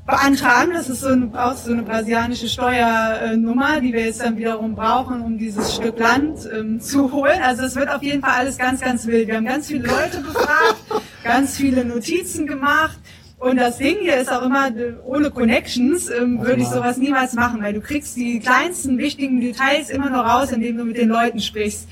beantragen. 0.06 0.72
Das 0.72 0.88
ist 0.88 1.00
so 1.00 1.08
eine, 1.08 1.30
auch 1.34 1.56
so 1.56 1.72
eine 1.72 1.82
brasilianische 1.82 2.48
Steuernummer, 2.48 3.80
die 3.80 3.92
wir 3.92 4.04
jetzt 4.04 4.20
dann 4.20 4.36
wiederum 4.36 4.74
brauchen, 4.74 5.20
um 5.20 5.36
dieses 5.36 5.74
Stück 5.74 5.98
Land 5.98 6.48
ähm, 6.52 6.80
zu 6.80 7.12
holen. 7.12 7.40
Also 7.42 7.64
es 7.64 7.74
wird 7.74 7.88
auf 7.90 8.02
jeden 8.02 8.22
Fall 8.22 8.34
alles 8.38 8.56
ganz, 8.56 8.80
ganz 8.80 9.06
wild. 9.06 9.26
Wir 9.28 9.36
haben 9.36 9.46
ganz 9.46 9.66
viele 9.66 9.88
Leute 9.88 10.20
befragt, 10.20 10.76
ganz 11.24 11.56
viele 11.56 11.84
Notizen 11.84 12.46
gemacht. 12.46 12.98
Und 13.46 13.58
das 13.58 13.78
Ding 13.78 13.98
hier 14.00 14.16
ist 14.16 14.32
auch 14.32 14.42
immer, 14.42 14.72
ohne 15.04 15.30
Connections 15.30 16.10
ähm, 16.10 16.44
würde 16.44 16.62
ich 16.62 16.66
sowas 16.66 16.96
niemals 16.96 17.34
machen, 17.34 17.62
weil 17.62 17.74
du 17.74 17.80
kriegst 17.80 18.16
die 18.16 18.40
kleinsten 18.40 18.98
wichtigen 18.98 19.40
Details 19.40 19.88
immer 19.88 20.10
nur 20.10 20.22
raus, 20.22 20.50
indem 20.50 20.76
du 20.76 20.84
mit 20.84 20.96
den 20.96 21.08
Leuten 21.08 21.38
sprichst. 21.38 21.88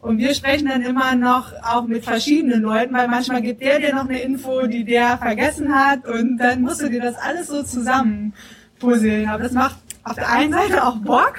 Und 0.00 0.18
wir 0.18 0.32
sprechen 0.32 0.68
dann 0.68 0.82
immer 0.82 1.16
noch 1.16 1.54
auch 1.60 1.88
mit 1.88 2.04
verschiedenen 2.04 2.62
Leuten, 2.62 2.94
weil 2.94 3.08
manchmal 3.08 3.42
gibt 3.42 3.62
der 3.62 3.80
dir 3.80 3.92
noch 3.92 4.08
eine 4.08 4.22
Info, 4.22 4.68
die 4.68 4.84
der 4.84 5.18
vergessen 5.18 5.74
hat 5.74 6.06
und 6.06 6.38
dann 6.38 6.62
musst 6.62 6.82
du 6.82 6.88
dir 6.88 7.00
das 7.00 7.16
alles 7.16 7.48
so 7.48 7.64
zusammen 7.64 8.32
puzzeln. 8.78 9.28
Aber 9.28 9.42
das 9.42 9.52
macht 9.52 9.78
auf 10.04 10.14
der 10.14 10.30
einen 10.30 10.52
Seite 10.52 10.86
auch 10.86 10.98
Bock, 10.98 11.34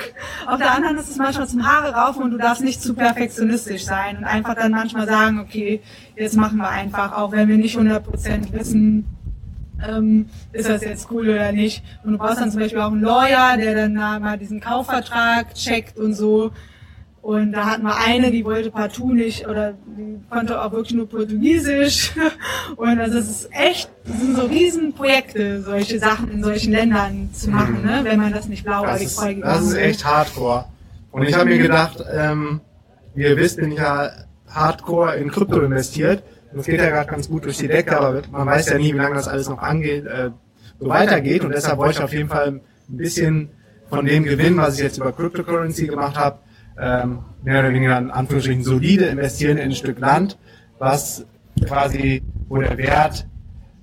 auf 0.45 0.57
der 0.57 0.73
anderen 0.73 0.97
ist 0.97 1.09
es 1.09 1.15
manchmal 1.15 1.47
zum 1.47 1.65
Haare 1.65 1.93
raufen 1.93 2.23
und 2.23 2.31
du 2.31 2.37
darfst 2.37 2.63
nicht 2.63 2.81
zu 2.81 2.95
perfektionistisch 2.95 3.85
sein 3.85 4.17
und 4.17 4.25
einfach 4.25 4.55
dann 4.55 4.71
manchmal 4.71 5.07
sagen, 5.07 5.39
okay, 5.39 5.81
jetzt 6.17 6.35
machen 6.35 6.57
wir 6.57 6.67
einfach, 6.67 7.13
auch 7.13 7.31
wenn 7.31 7.47
wir 7.47 7.57
nicht 7.57 7.77
100% 7.77 8.51
wissen, 8.51 9.05
ähm, 9.87 10.29
ist 10.51 10.69
das 10.69 10.83
jetzt 10.83 11.11
cool 11.11 11.29
oder 11.29 11.51
nicht. 11.51 11.83
Und 12.03 12.13
du 12.13 12.17
brauchst 12.17 12.39
dann 12.39 12.51
zum 12.51 12.59
Beispiel 12.59 12.79
auch 12.79 12.91
einen 12.91 13.01
Lawyer, 13.01 13.57
der 13.57 13.75
dann 13.75 13.95
da 13.95 14.19
mal 14.19 14.37
diesen 14.37 14.59
Kaufvertrag 14.59 15.53
checkt 15.55 15.97
und 15.97 16.13
so. 16.13 16.51
Und 17.23 17.53
da 17.53 17.67
hatten 17.67 17.83
wir 17.83 17.95
eine, 17.95 18.31
die 18.31 18.43
wollte 18.43 18.69
partout 18.69 19.13
nicht 19.13 19.47
oder 19.47 19.75
die 19.85 20.19
konnte 20.29 20.61
auch 20.61 20.73
wirklich 20.73 20.93
nur 20.93 21.07
Portugiesisch. 21.07 22.11
Und 22.75 22.99
also 22.99 23.17
es 23.17 23.29
ist 23.29 23.49
echt, 23.53 23.89
das 24.03 24.19
sind 24.19 24.35
so 24.35 24.45
Riesenprojekte, 24.45 25.61
solche 25.61 25.99
Sachen 25.99 26.29
in 26.29 26.43
solchen 26.43 26.73
Ländern 26.73 27.29
zu 27.31 27.49
machen, 27.49 27.85
ne? 27.85 28.01
wenn 28.03 28.19
man 28.19 28.33
das 28.33 28.49
nicht 28.49 28.65
blauäugig 28.65 29.03
ist, 29.03 29.15
freigegangen 29.17 29.55
das 29.57 29.71
ist 29.71 29.77
echt 29.77 30.03
hardcore. 30.03 30.65
Und 31.11 31.23
ich 31.23 31.33
habe 31.33 31.45
mir 31.45 31.59
gedacht, 31.59 32.03
ähm, 32.13 32.59
wie 33.15 33.23
ihr 33.23 33.37
wisst, 33.37 33.55
bin 33.55 33.71
ich 33.71 33.79
ja 33.79 34.09
hardcore 34.49 35.15
in 35.15 35.31
Krypto 35.31 35.61
investiert. 35.61 36.23
Das 36.55 36.65
geht 36.65 36.79
ja 36.79 36.89
gerade 36.89 37.09
ganz 37.09 37.29
gut 37.29 37.45
durch 37.45 37.57
die 37.57 37.67
Decke, 37.67 37.99
aber 37.99 38.21
man 38.31 38.47
weiß 38.47 38.69
ja 38.69 38.77
nie, 38.77 38.93
wie 38.93 38.97
lange 38.97 39.15
das 39.15 39.27
alles 39.27 39.49
noch 39.49 39.59
angeht, 39.59 40.05
äh, 40.05 40.31
so 40.79 40.87
weitergeht. 40.87 41.43
Und 41.43 41.53
deshalb 41.53 41.77
wollte 41.77 41.99
ich 41.99 42.03
auf 42.03 42.13
jeden 42.13 42.29
Fall 42.29 42.47
ein 42.47 42.61
bisschen 42.87 43.49
von 43.89 44.05
dem 44.05 44.23
Gewinn, 44.23 44.57
was 44.57 44.75
ich 44.75 44.83
jetzt 44.83 44.97
über 44.97 45.11
Cryptocurrency 45.11 45.87
gemacht 45.87 46.17
habe, 46.17 46.39
ähm, 46.79 47.19
mehr 47.43 47.59
oder 47.59 47.73
weniger 47.73 47.97
in 47.97 48.11
Anführungsstrichen 48.11 48.63
solide 48.63 49.05
investieren 49.05 49.57
in 49.57 49.69
ein 49.69 49.75
Stück 49.75 49.99
Land, 49.99 50.37
was 50.79 51.25
quasi, 51.65 52.23
wo 52.47 52.57
der 52.57 52.77
Wert 52.77 53.27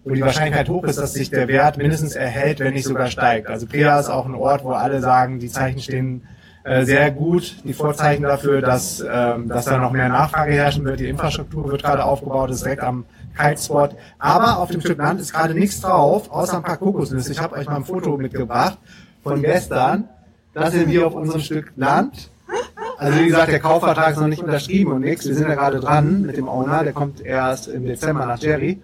wo 0.05 0.15
die 0.15 0.23
Wahrscheinlichkeit 0.23 0.69
hoch 0.69 0.85
ist, 0.85 0.99
dass 0.99 1.13
sich 1.13 1.31
der 1.31 1.49
Wert 1.49 1.77
mindestens 1.77 2.15
erhält, 2.15 2.61
wenn 2.61 2.75
nicht 2.75 2.87
sogar 2.87 3.09
steigt. 3.09 3.49
Also 3.49 3.67
Prea 3.67 4.01
ist 4.01 4.09
auch 4.09 4.27
ein 4.27 4.35
Ort, 4.35 4.65
wo 4.65 4.71
alle 4.71 5.01
sagen, 5.01 5.39
die 5.39 5.49
Zeichen 5.49 5.81
stehen 5.81 6.23
äh, 6.63 6.85
sehr 6.85 7.11
gut, 7.11 7.57
die 7.65 7.73
Vorzeichen 7.73 8.23
dafür, 8.23 8.61
dass, 8.61 9.01
ähm, 9.01 9.49
dass 9.49 9.65
da 9.65 9.79
noch 9.79 9.93
mehr 9.93 10.09
Nachfrage 10.09 10.53
herrschen 10.53 10.85
wird. 10.85 11.01
Die 11.01 11.09
Infrastruktur 11.09 11.71
wird 11.71 11.83
gerade 11.83 12.05
aufgebaut, 12.05 12.51
ist 12.51 12.65
direkt 12.65 12.83
am 12.83 13.07
Kitespot. 13.37 13.97
Aber 14.19 14.59
auf 14.59 14.71
dem 14.71 14.81
Stück 14.81 14.99
Land 14.99 15.21
ist 15.21 15.33
gerade 15.33 15.55
nichts 15.55 15.81
drauf, 15.81 16.31
außer 16.31 16.59
ein 16.59 16.63
paar 16.63 16.77
Kokosnüsse. 16.77 17.33
Ich 17.33 17.41
habe 17.41 17.57
euch 17.57 17.67
mal 17.67 17.77
ein 17.77 17.85
Foto 17.85 18.17
mitgebracht 18.17 18.79
von 19.23 19.41
gestern. 19.41 20.09
Das 20.53 20.73
sind 20.73 20.91
wir 20.91 21.07
auf 21.07 21.15
unserem 21.15 21.41
Stück 21.41 21.73
Land. 21.77 22.31
Also 22.99 23.19
wie 23.19 23.29
gesagt, 23.29 23.51
der 23.51 23.61
Kaufvertrag 23.61 24.13
ist 24.13 24.21
noch 24.21 24.27
nicht 24.27 24.43
unterschrieben 24.43 24.93
und 24.93 25.01
nichts. 25.01 25.27
Wir 25.27 25.35
sind 25.35 25.49
ja 25.49 25.55
gerade 25.55 25.81
dran 25.81 26.23
mit 26.23 26.37
dem 26.37 26.49
Owner. 26.49 26.85
Der 26.85 26.93
kommt 26.93 27.23
erst 27.23 27.69
im 27.69 27.87
Dezember 27.87 28.27
nach 28.27 28.39
Jerry. 28.39 28.83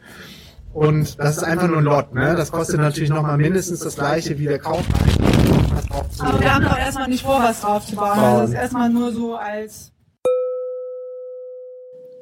Und 0.72 1.18
das 1.18 1.36
ist 1.36 1.42
einfach 1.42 1.68
nur 1.68 1.78
ein 1.78 1.84
Lot, 1.84 2.14
ne? 2.14 2.34
Das 2.36 2.52
kostet 2.52 2.80
natürlich 2.80 3.10
nochmal 3.10 3.36
mindestens 3.36 3.80
das 3.80 3.96
gleiche 3.96 4.38
wie 4.38 4.44
der 4.44 4.58
Kaufpreis. 4.58 5.55
Aber 6.18 6.40
wir 6.40 6.54
haben 6.54 6.64
doch 6.64 6.78
erstmal 6.78 7.08
nicht 7.08 7.24
vor, 7.24 7.40
was 7.42 7.60
drauf 7.60 7.86
zu 7.86 7.96
bauen. 7.96 8.18
Das 8.18 8.50
ist 8.50 8.54
erstmal 8.54 8.90
nur 8.90 9.12
so 9.12 9.36
als. 9.36 9.92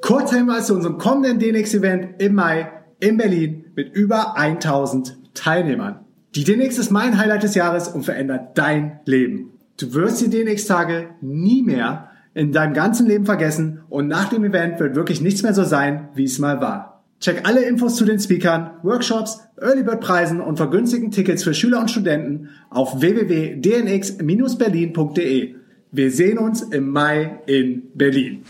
Kurzer 0.00 0.36
Hinweis 0.36 0.66
zu 0.66 0.74
unserem 0.74 0.98
kommenden 0.98 1.38
DNX-Event 1.38 2.20
im 2.20 2.34
Mai 2.34 2.70
in 3.00 3.16
Berlin 3.16 3.72
mit 3.74 3.94
über 3.94 4.36
1000 4.36 5.18
Teilnehmern. 5.34 6.04
Die 6.34 6.44
DNX 6.44 6.78
ist 6.78 6.90
mein 6.90 7.16
Highlight 7.16 7.42
des 7.42 7.54
Jahres 7.54 7.88
und 7.88 8.04
verändert 8.04 8.58
dein 8.58 9.00
Leben. 9.04 9.52
Du 9.78 9.94
wirst 9.94 10.20
die 10.20 10.30
DNX-Tage 10.30 11.10
nie 11.20 11.62
mehr 11.62 12.10
in 12.34 12.52
deinem 12.52 12.74
ganzen 12.74 13.06
Leben 13.06 13.24
vergessen 13.24 13.82
und 13.88 14.08
nach 14.08 14.28
dem 14.28 14.44
Event 14.44 14.80
wird 14.80 14.94
wirklich 14.96 15.20
nichts 15.20 15.42
mehr 15.42 15.54
so 15.54 15.64
sein, 15.64 16.08
wie 16.14 16.24
es 16.24 16.38
mal 16.38 16.60
war. 16.60 16.93
Check 17.24 17.48
alle 17.48 17.64
Infos 17.64 17.96
zu 17.96 18.04
den 18.04 18.20
Speakern, 18.20 18.72
Workshops, 18.82 19.40
Early 19.56 19.82
Bird 19.82 20.02
Preisen 20.02 20.42
und 20.42 20.58
vergünstigten 20.58 21.10
Tickets 21.10 21.42
für 21.42 21.54
Schüler 21.54 21.80
und 21.80 21.90
Studenten 21.90 22.50
auf 22.68 23.00
www.dnx-berlin.de. 23.00 25.54
Wir 25.90 26.10
sehen 26.10 26.36
uns 26.36 26.60
im 26.60 26.90
Mai 26.90 27.40
in 27.46 27.84
Berlin. 27.94 28.44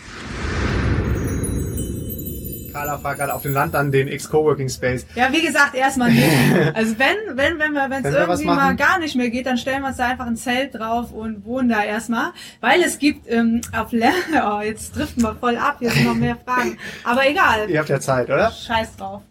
Carla 2.75 2.97
fragt 2.97 3.19
gerade 3.19 3.33
auf 3.33 3.41
dem 3.41 3.53
Land 3.53 3.73
dann 3.73 3.89
den 3.89 4.09
X-Coworking 4.09 4.67
Space. 4.67 5.05
Ja, 5.15 5.31
wie 5.31 5.41
gesagt, 5.41 5.75
erstmal 5.75 6.11
nicht. 6.11 6.25
Also 6.73 6.95
wenn, 6.99 7.37
wenn, 7.37 7.57
wenn 7.57 7.71
wir, 7.71 7.89
wenn 7.89 8.03
es 8.03 8.13
irgendwie 8.13 8.45
mal 8.45 8.75
gar 8.75 8.99
nicht 8.99 9.15
mehr 9.15 9.29
geht, 9.29 9.45
dann 9.45 9.57
stellen 9.57 9.81
wir 9.81 9.89
uns 9.89 9.97
da 9.97 10.07
einfach 10.07 10.25
ein 10.25 10.35
Zelt 10.35 10.75
drauf 10.75 11.13
und 11.13 11.45
wohnen 11.45 11.69
da 11.69 11.83
erstmal. 11.83 12.31
Weil 12.59 12.81
es 12.81 12.99
gibt 12.99 13.29
ähm, 13.31 13.61
auf 13.71 13.93
Le 13.93 14.09
oh, 14.45 14.61
jetzt 14.61 14.95
driften 14.95 15.23
wir 15.23 15.35
voll 15.35 15.55
ab, 15.55 15.77
hier 15.79 15.89
sind 15.91 16.05
noch 16.05 16.15
mehr 16.15 16.37
Fragen. 16.43 16.77
Aber 17.05 17.25
egal. 17.25 17.69
Ihr 17.69 17.79
habt 17.79 17.87
ja 17.87 17.99
Zeit, 18.01 18.27
oder? 18.27 18.51
Scheiß 18.51 18.97
drauf. 18.97 19.21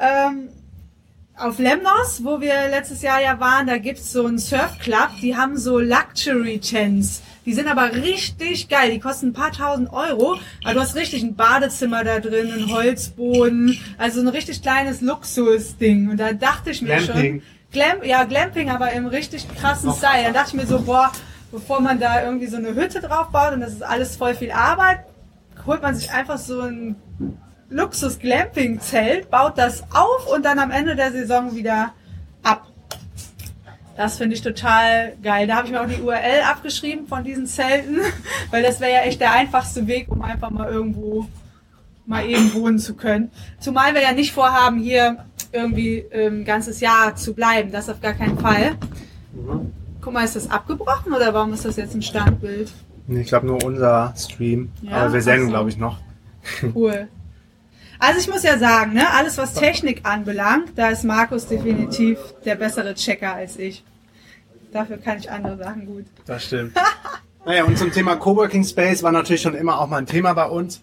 Ähm, 0.00 0.48
auf 1.36 1.58
Lemnos, 1.58 2.22
wo 2.22 2.40
wir 2.40 2.68
letztes 2.68 3.02
Jahr 3.02 3.20
ja 3.20 3.40
waren, 3.40 3.66
da 3.66 3.78
gibt's 3.78 4.12
so 4.12 4.26
einen 4.26 4.38
Surfclub, 4.38 5.10
die 5.20 5.36
haben 5.36 5.58
so 5.58 5.78
Luxury 5.78 6.60
Tents. 6.60 7.22
Die 7.44 7.52
sind 7.52 7.68
aber 7.68 7.92
richtig 7.92 8.68
geil. 8.68 8.90
Die 8.92 9.00
kosten 9.00 9.28
ein 9.28 9.32
paar 9.34 9.52
tausend 9.52 9.92
Euro. 9.92 10.36
Aber 10.64 10.74
du 10.74 10.80
hast 10.80 10.94
richtig 10.94 11.22
ein 11.22 11.34
Badezimmer 11.34 12.02
da 12.02 12.18
drin, 12.18 12.50
einen 12.50 12.72
Holzboden. 12.72 13.78
Also 13.98 14.20
ein 14.20 14.28
richtig 14.28 14.62
kleines 14.62 15.02
Luxusding. 15.02 16.08
Und 16.08 16.18
da 16.18 16.32
dachte 16.32 16.70
ich 16.70 16.80
mir 16.80 16.96
Glamping. 16.96 17.40
schon. 17.40 17.42
Glam, 17.70 18.02
ja, 18.02 18.24
Glamping, 18.24 18.70
aber 18.70 18.92
im 18.92 19.06
richtig 19.06 19.46
krassen 19.56 19.88
Noch 19.88 19.98
Style. 19.98 20.24
Da 20.24 20.30
dachte 20.30 20.50
ich 20.50 20.62
mir 20.62 20.66
so, 20.66 20.80
boah, 20.80 21.12
bevor 21.52 21.80
man 21.80 22.00
da 22.00 22.24
irgendwie 22.24 22.46
so 22.46 22.56
eine 22.56 22.74
Hütte 22.74 23.00
drauf 23.00 23.28
baut 23.28 23.52
und 23.52 23.60
das 23.60 23.74
ist 23.74 23.82
alles 23.82 24.16
voll 24.16 24.34
viel 24.34 24.50
Arbeit, 24.50 25.00
holt 25.66 25.82
man 25.82 25.94
sich 25.94 26.10
einfach 26.12 26.38
so 26.38 26.60
ein 26.60 26.96
Luxus-Glamping-Zelt, 27.74 29.30
baut 29.30 29.58
das 29.58 29.82
auf 29.92 30.32
und 30.32 30.44
dann 30.44 30.58
am 30.58 30.70
Ende 30.70 30.94
der 30.94 31.10
Saison 31.10 31.54
wieder 31.56 31.92
ab. 32.42 32.68
Das 33.96 34.16
finde 34.16 34.34
ich 34.34 34.42
total 34.42 35.14
geil. 35.22 35.46
Da 35.46 35.56
habe 35.56 35.66
ich 35.66 35.72
mir 35.72 35.80
auch 35.80 35.88
die 35.88 36.00
URL 36.00 36.42
abgeschrieben 36.48 37.06
von 37.06 37.24
diesen 37.24 37.46
Zelten, 37.46 37.98
weil 38.50 38.62
das 38.62 38.80
wäre 38.80 38.92
ja 38.92 39.00
echt 39.00 39.20
der 39.20 39.32
einfachste 39.32 39.86
Weg, 39.86 40.08
um 40.08 40.22
einfach 40.22 40.50
mal 40.50 40.70
irgendwo 40.70 41.26
mal 42.06 42.26
eben 42.26 42.52
wohnen 42.54 42.78
zu 42.78 42.94
können. 42.94 43.30
Zumal 43.58 43.94
wir 43.94 44.02
ja 44.02 44.12
nicht 44.12 44.32
vorhaben, 44.32 44.78
hier 44.78 45.24
irgendwie 45.52 46.04
ein 46.12 46.20
ähm, 46.20 46.44
ganzes 46.44 46.80
Jahr 46.80 47.16
zu 47.16 47.34
bleiben. 47.34 47.72
Das 47.72 47.88
auf 47.88 48.00
gar 48.00 48.12
keinen 48.12 48.38
Fall. 48.38 48.72
Mhm. 49.32 49.72
Guck 50.00 50.12
mal, 50.12 50.24
ist 50.24 50.36
das 50.36 50.50
abgebrochen 50.50 51.12
oder 51.14 51.32
warum 51.32 51.54
ist 51.54 51.64
das 51.64 51.76
jetzt 51.76 51.94
ein 51.94 52.02
Standbild? 52.02 52.70
Ich 53.08 53.26
glaube 53.26 53.46
nur 53.46 53.64
unser 53.64 54.12
Stream. 54.16 54.70
Ja, 54.82 54.92
Aber 54.92 55.14
wir 55.14 55.22
senden, 55.22 55.48
glaube 55.48 55.70
ich, 55.70 55.78
noch. 55.78 55.98
Cool. 56.74 57.08
Also 58.06 58.20
ich 58.20 58.28
muss 58.28 58.42
ja 58.42 58.58
sagen, 58.58 58.92
ne, 58.92 59.10
alles 59.14 59.38
was 59.38 59.54
Technik 59.54 60.00
anbelangt, 60.02 60.72
da 60.76 60.90
ist 60.90 61.04
Markus 61.04 61.46
definitiv 61.46 62.18
der 62.44 62.54
bessere 62.54 62.94
Checker 62.94 63.32
als 63.32 63.58
ich. 63.58 63.82
Dafür 64.72 64.98
kann 64.98 65.18
ich 65.18 65.30
andere 65.30 65.56
Sachen 65.56 65.86
gut. 65.86 66.04
Das 66.26 66.44
stimmt. 66.44 66.76
naja, 67.46 67.64
und 67.64 67.78
zum 67.78 67.92
Thema 67.92 68.16
Coworking 68.16 68.62
Space 68.62 69.02
war 69.02 69.10
natürlich 69.10 69.40
schon 69.40 69.54
immer 69.54 69.80
auch 69.80 69.88
mal 69.88 69.96
ein 69.96 70.06
Thema 70.06 70.34
bei 70.34 70.44
uns. 70.44 70.82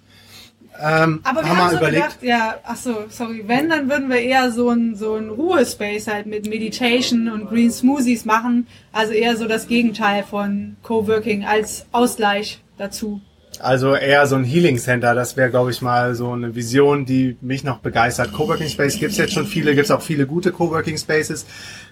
Ähm, 0.82 1.20
Aber 1.24 1.44
wir 1.44 1.50
haben, 1.50 1.58
haben 1.60 1.70
so 1.70 1.78
überlegt, 1.78 2.04
gedacht, 2.04 2.24
ja, 2.24 2.56
ach 2.63 2.78
so, 2.78 3.04
sorry, 3.10 3.44
wenn, 3.46 3.70
dann 3.70 3.88
würden 3.88 4.10
wir 4.10 4.20
eher 4.20 4.51
so 4.51 4.70
ein, 4.70 4.96
so 4.96 5.13
ein 5.13 5.30
Ruhespace 5.30 6.08
halt 6.08 6.25
mit 6.25 6.50
Meditation 6.50 7.30
und 7.30 7.50
Green 7.50 7.72
Smoothies 7.72 8.25
machen. 8.25 8.66
Also 8.92 9.13
eher 9.13 9.38
so 9.38 9.48
das 9.48 9.68
Gegenteil 9.68 10.24
von 10.24 10.75
Coworking 10.82 11.46
als 11.46 11.86
Ausgleich 11.92 12.63
dazu. 12.80 13.22
Also 13.62 13.96
eher 13.96 14.25
so 14.27 14.36
ein 14.36 14.44
Healing 14.44 14.77
Center, 14.77 15.13
das 15.13 15.38
wäre, 15.38 15.50
glaube 15.50 15.72
ich, 15.72 15.82
mal 15.82 16.15
so 16.15 16.32
eine 16.32 16.56
Vision, 16.56 17.06
die 17.06 17.38
mich 17.41 17.63
noch 17.63 17.80
begeistert. 17.80 18.34
Coworking 18.34 18.68
Space 18.68 18.98
gibt's 18.98 19.18
jetzt 19.18 19.34
schon 19.34 19.46
viele, 19.46 19.75
gibt's 19.75 19.91
auch 19.91 20.01
viele 20.01 20.25
gute 20.25 20.51
Coworking 20.51 20.98
Spaces. 20.98 21.46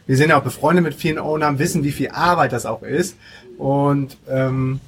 Wir 0.08 0.18
sind 0.18 0.30
ja 0.30 0.40
auch 0.40 0.44
befreundet 0.44 0.84
mit 0.84 0.96
vielen 0.96 1.20
Ownern, 1.20 1.60
wissen, 1.60 1.84
wie 1.84 1.92
viel 1.92 2.10
Arbeit 2.10 2.54
das 2.54 2.66
auch 2.66 2.82
ist. 2.82 3.16
Und 3.58 4.18
ähm, 4.28 4.80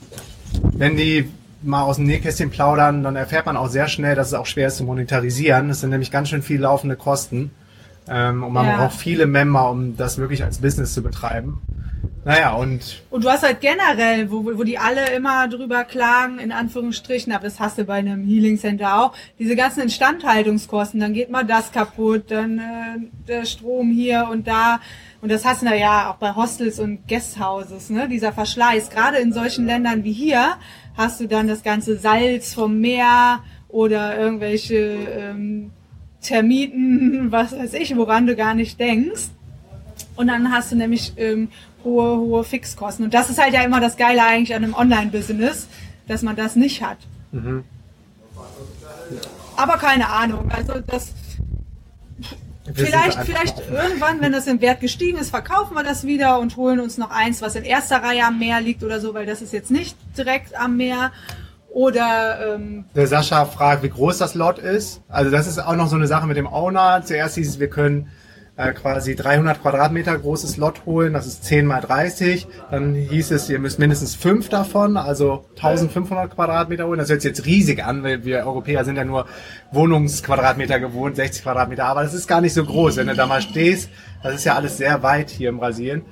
wenn 0.73 0.97
die 0.97 1.29
mal 1.61 1.83
aus 1.83 1.97
dem 1.97 2.05
Nähkästchen 2.05 2.49
plaudern, 2.49 3.03
dann 3.03 3.15
erfährt 3.15 3.45
man 3.45 3.57
auch 3.57 3.69
sehr 3.69 3.87
schnell, 3.87 4.15
dass 4.15 4.27
es 4.27 4.33
auch 4.33 4.47
schwer 4.47 4.67
ist 4.67 4.77
zu 4.77 4.83
monetarisieren. 4.83 5.67
Das 5.67 5.81
sind 5.81 5.91
nämlich 5.91 6.11
ganz 6.11 6.29
schön 6.29 6.41
viel 6.41 6.61
laufende 6.61 6.95
Kosten. 6.95 7.51
Ähm, 8.07 8.43
und 8.43 8.53
man 8.53 8.65
ja. 8.65 8.77
braucht 8.77 8.95
viele 8.95 9.27
Member, 9.27 9.69
um 9.69 9.95
das 9.95 10.17
wirklich 10.17 10.43
als 10.43 10.59
Business 10.59 10.93
zu 10.93 11.03
betreiben. 11.03 11.61
Naja, 12.23 12.53
und. 12.53 13.01
Und 13.09 13.23
du 13.23 13.29
hast 13.29 13.41
halt 13.41 13.61
generell, 13.61 14.29
wo, 14.29 14.45
wo 14.45 14.63
die 14.63 14.77
alle 14.77 15.09
immer 15.15 15.47
drüber 15.47 15.83
klagen, 15.83 16.37
in 16.37 16.51
Anführungsstrichen, 16.51 17.33
aber 17.33 17.45
das 17.45 17.59
hast 17.59 17.79
du 17.79 17.83
bei 17.83 17.95
einem 17.95 18.23
Healing 18.23 18.59
Center 18.59 18.99
auch, 18.99 19.13
diese 19.39 19.55
ganzen 19.55 19.81
Instandhaltungskosten, 19.81 20.99
dann 20.99 21.13
geht 21.13 21.31
mal 21.31 21.45
das 21.45 21.71
kaputt, 21.71 22.25
dann 22.29 22.59
äh, 22.59 22.99
der 23.27 23.45
Strom 23.45 23.91
hier 23.91 24.27
und 24.31 24.47
da. 24.47 24.79
Und 25.21 25.31
das 25.31 25.45
hast 25.45 25.63
du 25.63 25.75
ja 25.75 26.11
auch 26.11 26.15
bei 26.15 26.35
Hostels 26.35 26.79
und 26.79 27.07
Guesthouses, 27.07 27.89
ne? 27.89 28.07
Dieser 28.07 28.33
Verschleiß. 28.33 28.91
Gerade 28.91 29.17
in 29.17 29.33
solchen 29.33 29.65
Ländern 29.65 30.03
wie 30.03 30.13
hier 30.13 30.57
hast 30.95 31.19
du 31.21 31.27
dann 31.27 31.47
das 31.47 31.63
ganze 31.63 31.97
Salz 31.97 32.53
vom 32.53 32.79
Meer 32.79 33.39
oder 33.67 34.17
irgendwelche 34.17 34.75
ähm, 34.75 35.71
Termiten, 36.21 37.27
was 37.31 37.57
weiß 37.57 37.73
ich, 37.73 37.95
woran 37.95 38.27
du 38.27 38.35
gar 38.35 38.53
nicht 38.53 38.79
denkst. 38.79 39.29
Und 40.21 40.27
dann 40.27 40.51
hast 40.51 40.71
du 40.71 40.75
nämlich 40.75 41.13
ähm, 41.17 41.49
hohe, 41.83 42.15
hohe 42.15 42.43
Fixkosten. 42.43 43.05
Und 43.05 43.15
das 43.15 43.31
ist 43.31 43.41
halt 43.41 43.55
ja 43.55 43.63
immer 43.63 43.81
das 43.81 43.97
Geile 43.97 44.23
eigentlich 44.23 44.55
an 44.55 44.63
einem 44.63 44.75
Online-Business, 44.75 45.67
dass 46.07 46.21
man 46.21 46.35
das 46.35 46.55
nicht 46.55 46.83
hat. 46.83 46.99
Mhm. 47.31 47.63
Aber 49.57 49.77
keine 49.77 50.09
Ahnung. 50.09 50.51
Also 50.51 50.73
das 50.85 51.13
vielleicht, 52.71 53.17
vielleicht 53.21 53.67
irgendwann, 53.67 54.21
wenn 54.21 54.31
das 54.31 54.45
im 54.45 54.61
Wert 54.61 54.79
gestiegen 54.79 55.17
ist, 55.17 55.31
verkaufen 55.31 55.73
wir 55.73 55.83
das 55.83 56.05
wieder 56.05 56.37
und 56.37 56.55
holen 56.55 56.79
uns 56.79 56.99
noch 56.99 57.09
eins, 57.09 57.41
was 57.41 57.55
in 57.55 57.63
erster 57.63 58.03
Reihe 58.03 58.23
am 58.23 58.37
Meer 58.37 58.61
liegt 58.61 58.83
oder 58.83 58.99
so, 58.99 59.15
weil 59.15 59.25
das 59.25 59.41
ist 59.41 59.53
jetzt 59.53 59.71
nicht 59.71 59.97
direkt 60.15 60.55
am 60.55 60.77
Meer. 60.77 61.11
Oder 61.71 62.57
ähm, 62.57 62.85
der 62.93 63.07
Sascha 63.07 63.45
fragt, 63.45 63.81
wie 63.81 63.89
groß 63.89 64.19
das 64.19 64.35
Lot 64.35 64.59
ist. 64.59 65.01
Also 65.09 65.31
das 65.31 65.47
ist 65.47 65.57
auch 65.57 65.75
noch 65.75 65.87
so 65.87 65.95
eine 65.95 66.05
Sache 66.05 66.27
mit 66.27 66.37
dem 66.37 66.45
Owner. 66.45 67.01
Zuerst 67.03 67.33
hieß 67.33 67.49
es, 67.49 67.59
wir 67.59 67.71
können 67.71 68.07
äh, 68.57 68.73
quasi 68.73 69.15
300 69.15 69.61
Quadratmeter 69.61 70.17
großes 70.17 70.57
Lot 70.57 70.85
holen, 70.85 71.13
das 71.13 71.25
ist 71.25 71.45
10 71.45 71.65
mal 71.65 71.81
30. 71.81 72.47
Dann 72.69 72.95
hieß 72.95 73.31
es, 73.31 73.49
ihr 73.49 73.59
müsst 73.59 73.79
mindestens 73.79 74.15
fünf 74.15 74.49
davon, 74.49 74.97
also 74.97 75.45
1500 75.55 76.35
Quadratmeter 76.35 76.85
holen. 76.85 76.99
Das 76.99 77.09
hört 77.09 77.21
sich 77.21 77.29
jetzt 77.29 77.45
riesig 77.45 77.83
an, 77.83 78.03
weil 78.03 78.25
wir 78.25 78.45
Europäer 78.45 78.83
sind 78.83 78.97
ja 78.97 79.05
nur 79.05 79.25
Wohnungsquadratmeter 79.71 80.79
gewohnt, 80.79 81.15
60 81.15 81.43
Quadratmeter, 81.43 81.85
aber 81.85 82.03
das 82.03 82.13
ist 82.13 82.27
gar 82.27 82.41
nicht 82.41 82.53
so 82.53 82.65
groß. 82.65 82.97
Wenn 82.97 83.07
du 83.07 83.15
da 83.15 83.25
mal 83.25 83.41
stehst, 83.41 83.89
das 84.21 84.35
ist 84.35 84.43
ja 84.43 84.55
alles 84.55 84.77
sehr 84.77 85.01
weit 85.01 85.29
hier 85.29 85.49
im 85.49 85.57
Brasilien. 85.57 86.03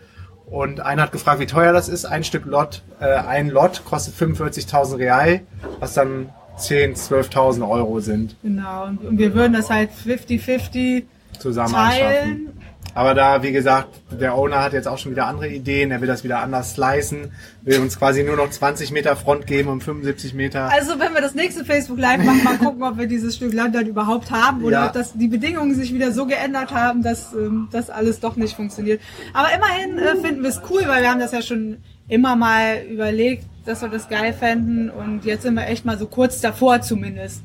Und 0.46 0.80
einer 0.80 1.04
hat 1.04 1.12
gefragt, 1.12 1.40
wie 1.40 1.46
teuer 1.46 1.74
das 1.74 1.90
ist. 1.90 2.06
Ein 2.06 2.24
Stück 2.24 2.46
Lot, 2.46 2.82
äh, 3.00 3.06
ein 3.06 3.50
Lot 3.50 3.86
kostet 3.86 4.16
45.000 4.16 4.98
Real, 4.98 5.42
was 5.80 5.94
dann 5.94 6.30
10, 6.58 6.96
12.000 6.96 7.70
Euro 7.70 8.00
sind. 8.00 8.36
Genau. 8.42 8.88
Und 8.88 9.18
wir 9.18 9.36
würden 9.36 9.54
das 9.54 9.70
halt 9.70 9.92
50-50 9.92 11.04
zusammen 11.40 11.74
teilen. 11.74 12.50
Aber 12.96 13.14
da, 13.14 13.44
wie 13.44 13.52
gesagt, 13.52 13.90
der 14.20 14.34
Owner 14.36 14.64
hat 14.64 14.74
jetzt 14.74 14.88
auch 14.88 14.98
schon 14.98 15.12
wieder 15.12 15.28
andere 15.28 15.48
Ideen. 15.48 15.92
Er 15.92 16.02
will 16.02 16.08
das 16.08 16.24
wieder 16.24 16.40
anders 16.40 16.74
slicen, 16.74 17.32
will 17.62 17.80
uns 17.80 17.98
quasi 18.00 18.24
nur 18.24 18.36
noch 18.36 18.50
20 18.50 18.92
Meter 18.92 19.16
Front 19.16 19.46
geben 19.46 19.70
und 19.70 19.84
75 19.84 20.34
Meter. 20.34 20.70
Also 20.72 21.00
wenn 21.00 21.14
wir 21.14 21.22
das 21.22 21.36
nächste 21.36 21.64
Facebook 21.64 22.00
Live 22.00 22.24
machen, 22.24 22.44
mal 22.44 22.58
gucken, 22.64 22.82
ob 22.84 22.98
wir 22.98 23.06
dieses 23.06 23.36
Stück 23.36 23.54
Land 23.54 23.76
dann 23.76 23.86
überhaupt 23.86 24.32
haben 24.32 24.64
oder 24.64 24.80
Ja. 24.80 24.88
ob 24.88 24.94
das 24.94 25.14
die 25.14 25.28
Bedingungen 25.28 25.76
sich 25.76 25.94
wieder 25.94 26.12
so 26.12 26.26
geändert 26.26 26.72
haben, 26.74 27.04
dass 27.04 27.32
ähm, 27.34 27.68
das 27.72 27.90
alles 27.92 28.20
doch 28.22 28.36
nicht 28.36 28.56
funktioniert. 28.56 29.00
Aber 29.34 29.50
immerhin 29.54 30.00
äh, 30.00 30.16
finden 30.26 30.42
wir 30.42 30.50
es 30.50 30.60
cool, 30.70 30.82
weil 30.88 31.04
wir 31.04 31.12
haben 31.12 31.20
das 31.20 31.32
ja 31.32 31.44
schon 31.44 31.78
immer 32.08 32.36
mal 32.36 32.82
überlegt, 32.90 33.46
dass 33.66 33.82
wir 33.84 33.90
das 33.90 34.10
geil 34.10 34.34
fänden 34.34 34.90
und 34.90 35.26
jetzt 35.26 35.44
sind 35.44 35.54
wir 35.54 35.68
echt 35.68 35.86
mal 35.86 35.98
so 35.98 36.08
kurz 36.08 36.42
davor 36.42 36.82
zumindest. 36.82 37.44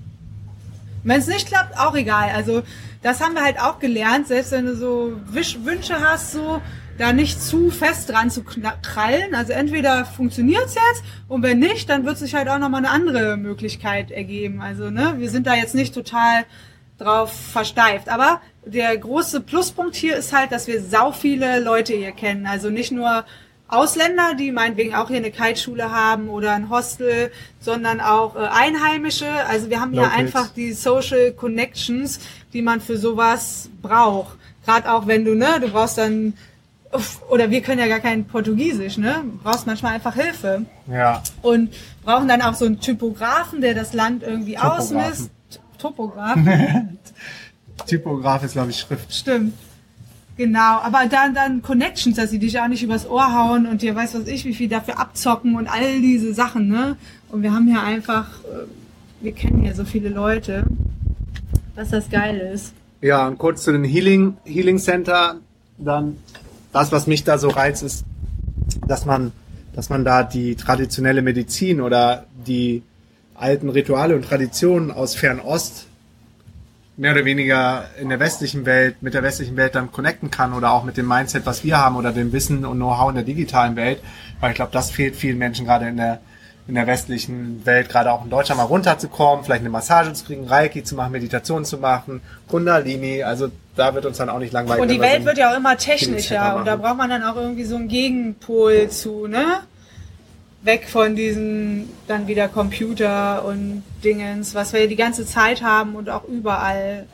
Wenn 1.04 1.20
es 1.20 1.26
nicht 1.26 1.46
klappt, 1.46 1.78
auch 1.78 1.94
egal. 1.94 2.30
Also 2.34 2.62
das 3.02 3.20
haben 3.20 3.34
wir 3.34 3.44
halt 3.44 3.61
auch 3.61 3.78
gelernt, 3.78 4.26
selbst 4.26 4.52
wenn 4.52 4.66
du 4.66 4.75
so 4.75 5.12
Wisch 5.26 5.58
Wünsche 5.62 6.00
hast, 6.00 6.32
so 6.32 6.61
da 6.96 7.12
nicht 7.12 7.42
zu 7.42 7.70
fest 7.70 8.11
dran 8.11 8.30
zu 8.30 8.44
krallen. 8.44 9.34
Also 9.34 9.52
entweder 9.52 10.04
funktioniert's 10.04 10.75
jetzt 10.75 11.04
und 11.28 11.42
wenn 11.42 11.58
nicht, 11.58 11.88
dann 11.88 12.04
wird 12.04 12.18
sich 12.18 12.34
halt 12.34 12.49
auch 12.49 12.58
nochmal 12.58 12.84
eine 12.84 12.90
andere 12.90 13.37
Möglichkeit 13.37 14.11
ergeben. 14.11 14.61
Also 14.61 14.90
ne, 14.90 15.14
wir 15.18 15.30
sind 15.30 15.46
da 15.46 15.54
jetzt 15.54 15.75
nicht 15.75 15.94
total 15.94 16.44
drauf 16.99 17.32
versteift. 17.32 18.08
Aber 18.08 18.40
der 18.64 18.96
große 18.96 19.40
Pluspunkt 19.40 19.96
hier 19.96 20.16
ist 20.16 20.32
halt, 20.32 20.52
dass 20.52 20.66
wir 20.66 20.80
sau 20.80 21.12
viele 21.12 21.61
Leute 21.61 21.92
hier 21.92 22.12
kennen. 22.12 22.46
Also 22.46 22.70
nicht 22.70 22.92
nur 22.92 23.25
Ausländer, 23.68 24.35
die 24.35 24.52
meinetwegen 24.52 24.94
auch 24.94 25.09
hier 25.09 25.16
eine 25.16 25.30
Kiteschule 25.30 25.90
haben 25.90 26.28
oder 26.28 26.52
ein 26.52 26.68
Hostel, 26.68 27.33
sondern 27.61 28.00
auch 28.00 28.37
äh, 28.37 28.40
Einheimische. 28.40 29.26
Also 29.49 29.71
wir 29.71 29.80
haben 29.80 29.92
hier 29.92 30.02
Locals. 30.02 30.18
einfach 30.18 30.49
die 30.50 30.73
Social 30.73 31.33
Connections, 31.33 32.21
die 32.52 32.62
man 32.62 32.80
für 32.80 32.99
sowas 32.99 33.71
braucht. 33.83 34.37
Gerade 34.64 34.92
auch 34.92 35.06
wenn 35.06 35.25
du, 35.25 35.35
ne, 35.35 35.61
du 35.61 35.68
brauchst 35.68 35.99
dann, 35.99 36.35
oder 37.28 37.50
wir 37.50 37.61
können 37.62 37.80
ja 37.80 37.88
gar 37.88 38.00
kein 38.00 38.25
Portugiesisch, 38.26 38.99
ne? 38.99 39.23
Du 39.25 39.38
brauchst 39.42 39.66
manchmal 39.66 39.94
einfach 39.94 40.14
Hilfe. 40.14 40.64
Ja. 40.87 41.23
Und 41.42 41.75
brauchen 42.04 42.28
dann 42.28 42.40
auch 42.42 42.54
so 42.54 42.66
einen 42.66 42.80
Typografen, 42.80 43.61
der 43.61 43.75
das 43.75 43.92
Land 43.94 44.23
irgendwie 44.23 44.54
Topografen. 44.54 44.97
ausmisst. 44.99 45.30
Topograf, 45.78 46.38
Typograf 47.87 48.42
ist, 48.44 48.52
glaube 48.52 48.71
ich, 48.71 48.78
Schrift. 48.78 49.12
stimmt. 49.12 49.54
Genau, 50.37 50.81
aber 50.81 51.07
dann, 51.09 51.33
dann 51.33 51.62
Connections, 51.62 52.17
dass 52.17 52.31
sie 52.31 52.41
dich 52.41 52.59
auch 52.59 52.67
nicht 52.67 52.83
übers 52.83 53.09
Ohr 53.09 53.33
hauen 53.33 53.67
und 53.67 53.83
dir 53.83 53.95
weiß 53.95 54.14
was 54.14 54.26
ich, 54.26 54.45
wie 54.45 54.55
viel 54.55 54.69
dafür 54.69 54.99
abzocken 54.99 55.55
und 55.55 55.69
all 55.69 56.00
diese 56.00 56.35
Sachen, 56.35 56.67
ne? 56.69 56.97
Und 57.31 57.43
wir 57.43 57.53
haben 57.53 57.69
hier 57.69 57.83
einfach, 57.83 58.41
äh, 58.41 58.67
wir 59.21 59.33
kennen 59.33 59.62
hier 59.62 59.75
so 59.75 59.85
viele 59.85 60.09
Leute, 60.09 60.64
dass 61.76 61.91
das 61.91 62.11
geil 62.11 62.38
ist. 62.53 62.73
Ja, 63.00 63.26
und 63.29 63.38
kurz 63.38 63.62
zu 63.62 63.71
den 63.71 63.85
Healing, 63.85 64.37
Healing 64.45 64.79
Center. 64.79 65.37
Dann 65.79 66.17
das, 66.73 66.91
was 66.91 67.07
mich 67.07 67.23
da 67.25 67.38
so 67.38 67.49
reizt, 67.49 67.83
ist, 67.83 68.05
dass 68.88 69.05
man, 69.05 69.33
dass 69.75 69.91
man 69.91 70.05
da 70.05 70.23
die 70.23 70.57
traditionelle 70.57 71.23
Medizin 71.23 71.81
oder 71.81 72.26
die 72.47 72.83
alten 73.35 73.69
Rituale 73.69 74.17
und 74.17 74.25
Traditionen 74.25 74.91
aus 74.91 75.14
Fernost 75.14 75.87
mehr 76.97 77.13
oder 77.13 77.25
weniger 77.25 77.87
in 78.01 78.09
der 78.09 78.21
westlichen 78.21 78.67
Welt, 78.67 79.03
mit 79.03 79.15
der 79.15 79.23
westlichen 79.23 79.57
Welt 79.57 79.75
dann 79.75 79.91
connecten 79.91 80.31
kann 80.31 80.53
oder 80.53 80.73
auch 80.73 80.85
mit 80.85 80.97
dem 80.97 81.09
Mindset, 81.09 81.45
was 81.45 81.65
wir 81.65 81.79
haben 81.79 81.97
oder 81.97 82.13
dem 82.13 82.33
Wissen 82.33 82.65
und 82.65 82.77
Know-how 82.77 83.09
in 83.09 83.17
der 83.17 83.25
digitalen 83.25 83.77
Welt. 83.77 84.01
Weil 84.41 84.51
ich 84.51 84.57
glaube, 84.57 84.73
das 84.73 84.91
fehlt 84.91 85.17
vielen 85.17 85.39
Menschen 85.39 85.67
gerade 85.67 85.89
in 85.89 85.97
der, 85.97 86.21
in 86.69 86.77
der 86.77 86.87
westlichen 86.87 87.67
Welt, 87.67 87.89
gerade 87.89 88.13
auch 88.13 88.25
in 88.25 88.31
Deutschland 88.31 88.59
mal 88.59 88.67
runterzukommen, 88.67 89.45
vielleicht 89.45 89.61
eine 89.61 89.71
Massage 89.71 90.13
zu 90.13 90.25
kriegen, 90.25 90.47
Reiki 90.47 90.85
zu 90.85 90.95
machen, 90.95 91.13
Meditation 91.13 91.65
zu 91.65 91.79
machen, 91.79 92.21
Kundalini, 92.49 93.23
also 93.25 93.51
da 93.77 93.95
wird 93.95 94.07
uns 94.07 94.19
dann 94.19 94.29
auch 94.29 94.39
nicht 94.39 94.53
langweilig. 94.53 94.83
Und 94.83 94.91
die 94.91 95.01
Welt 95.01 95.25
wird 95.25 95.37
ja 95.37 95.53
auch 95.53 95.57
immer 95.57 95.77
technischer 95.77 96.57
und 96.57 96.67
da 96.67 96.77
braucht 96.77 96.97
man 96.97 97.11
dann 97.11 97.25
auch 97.25 97.37
irgendwie 97.37 97.65
so 97.65 97.77
einen 97.77 97.89
Gegenpol 97.89 98.89
zu, 98.89 99.27
ne? 99.27 99.61
Weg 100.64 100.88
von 100.88 101.14
diesen 101.14 101.88
dann 102.09 102.26
wieder 102.26 102.49
Computer 102.49 103.44
und 103.44 103.83
Dingens, 104.02 104.54
was 104.54 104.73
wir 104.73 104.88
die 104.88 104.97
ganze 104.97 105.26
Zeit 105.26 105.62
haben 105.62 105.94
und 105.94 106.09
auch 106.11 106.25
überall 106.25 107.06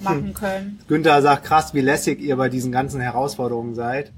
machen 0.00 0.26
Hm. 0.28 0.34
können. 0.34 0.78
Günther 0.88 1.20
sagt, 1.22 1.44
krass, 1.44 1.74
wie 1.74 1.80
lässig 1.80 2.20
ihr 2.20 2.36
bei 2.36 2.48
diesen 2.48 2.72
ganzen 2.72 3.00
Herausforderungen 3.00 3.74
seid. 3.74 4.12